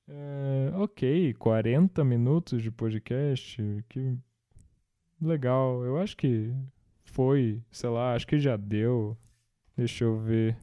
é, 0.08 0.72
ok, 0.80 1.34
40 1.34 2.02
minutos 2.04 2.62
de 2.62 2.70
podcast. 2.70 3.62
Que 3.90 4.16
legal. 5.20 5.84
Eu 5.84 5.98
acho 5.98 6.16
que 6.16 6.54
foi, 7.12 7.62
sei 7.70 7.90
lá, 7.90 8.14
acho 8.14 8.26
que 8.26 8.38
já 8.38 8.56
deu. 8.56 9.16
Deixa 9.76 10.04
eu 10.04 10.18
ver. 10.18 10.56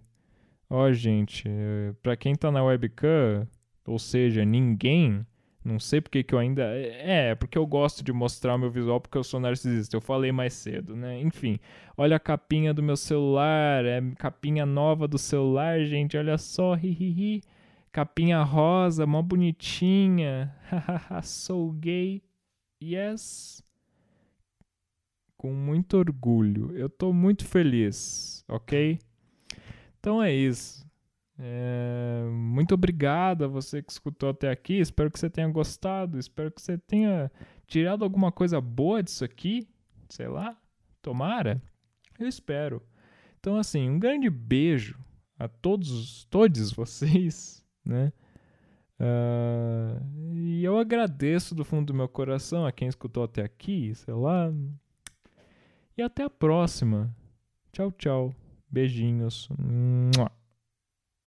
Ó, 0.70 0.91
gente, 0.91 1.43
é, 1.48 1.93
pra 2.02 2.16
quem 2.18 2.36
tá 2.36 2.52
na 2.52 2.64
webcam, 2.64 3.48
ou 3.86 4.00
seja, 4.00 4.43
ninguém 4.45 5.26
não 5.68 5.82
sei 5.82 6.00
porque 6.00 6.24
que 6.24 6.34
eu 6.34 6.39
ainda. 6.39 6.64
É, 6.64 7.36
porque 7.36 7.58
eu 7.58 7.66
gosto 7.68 8.02
de 8.02 8.14
mostrar 8.14 8.56
o 8.56 8.58
meu 8.58 8.72
visual 8.72 9.02
porque 9.02 9.18
eu 9.18 9.24
sou 9.24 9.38
narcisista. 9.38 9.98
Eu 9.98 10.02
falei 10.02 10.32
mais 10.32 10.54
cedo, 10.54 10.95
né? 10.95 11.20
Enfim, 11.22 11.60
olha 11.98 12.16
a 12.16 12.20
capinha 12.20 12.74
do 12.74 12.82
meu 12.82 12.95
celular. 12.95 13.84
É 13.84 14.02
capinha 14.18 14.66
nova 14.66 15.10
do 15.10 15.18
celular, 15.18 15.84
gente. 15.84 16.18
Olha 16.18 16.38
só, 16.38 16.74
hihihi. 16.76 17.41
Capinha 17.91 18.41
rosa, 18.43 19.06
mó 19.06 19.22
bonitinha. 19.22 20.56
Sou 21.22 21.74
gay. 21.74 22.24
Yes. 22.82 23.62
Com 25.38 25.53
muito 25.53 25.97
orgulho. 25.97 26.75
Eu 26.75 26.89
tô 26.89 27.13
muito 27.13 27.45
feliz, 27.45 28.43
ok? 28.47 28.99
Então 29.99 30.21
é 30.21 30.33
isso. 30.33 30.85
É, 31.39 32.27
muito 32.31 32.73
obrigado 32.73 33.45
a 33.45 33.47
você 33.47 33.83
que 33.83 33.91
escutou 33.91 34.29
até 34.29 34.49
aqui. 34.49 34.79
Espero 34.79 35.11
que 35.11 35.19
você 35.19 35.29
tenha 35.29 35.47
gostado. 35.47 36.17
Espero 36.17 36.51
que 36.51 36.61
você 36.61 36.77
tenha 36.77 37.31
tirado 37.67 38.03
alguma 38.03 38.31
coisa 38.31 38.59
boa 38.59 39.03
disso 39.03 39.23
aqui. 39.23 39.67
Sei 40.09 40.27
lá. 40.27 40.57
Tomara. 41.01 41.61
Eu 42.19 42.27
espero. 42.27 42.81
Então, 43.39 43.57
assim, 43.57 43.89
um 43.89 43.99
grande 43.99 44.29
beijo 44.29 44.99
a 45.38 45.47
todos, 45.47 46.25
todos 46.25 46.71
vocês, 46.71 47.63
né? 47.85 48.11
Uh, 48.99 50.59
Eu 50.59 50.77
agradeço 50.79 51.53
do 51.53 51.63
fundo 51.63 51.88
do 51.88 51.93
meu 51.93 52.09
coração 52.09 52.65
a 52.65 52.71
quem 52.71 52.88
escutou 52.88 53.23
até 53.23 53.43
aqui, 53.43 53.93
sei 53.93 54.13
lá. 54.13 54.51
E 55.98 56.02
até 56.04 56.24
a 56.24 56.30
próxima. 56.30 57.10
Tchau, 57.72 57.91
tchau. 57.91 58.36
Beijinhos. 58.70 59.50
Mua. 59.58 60.32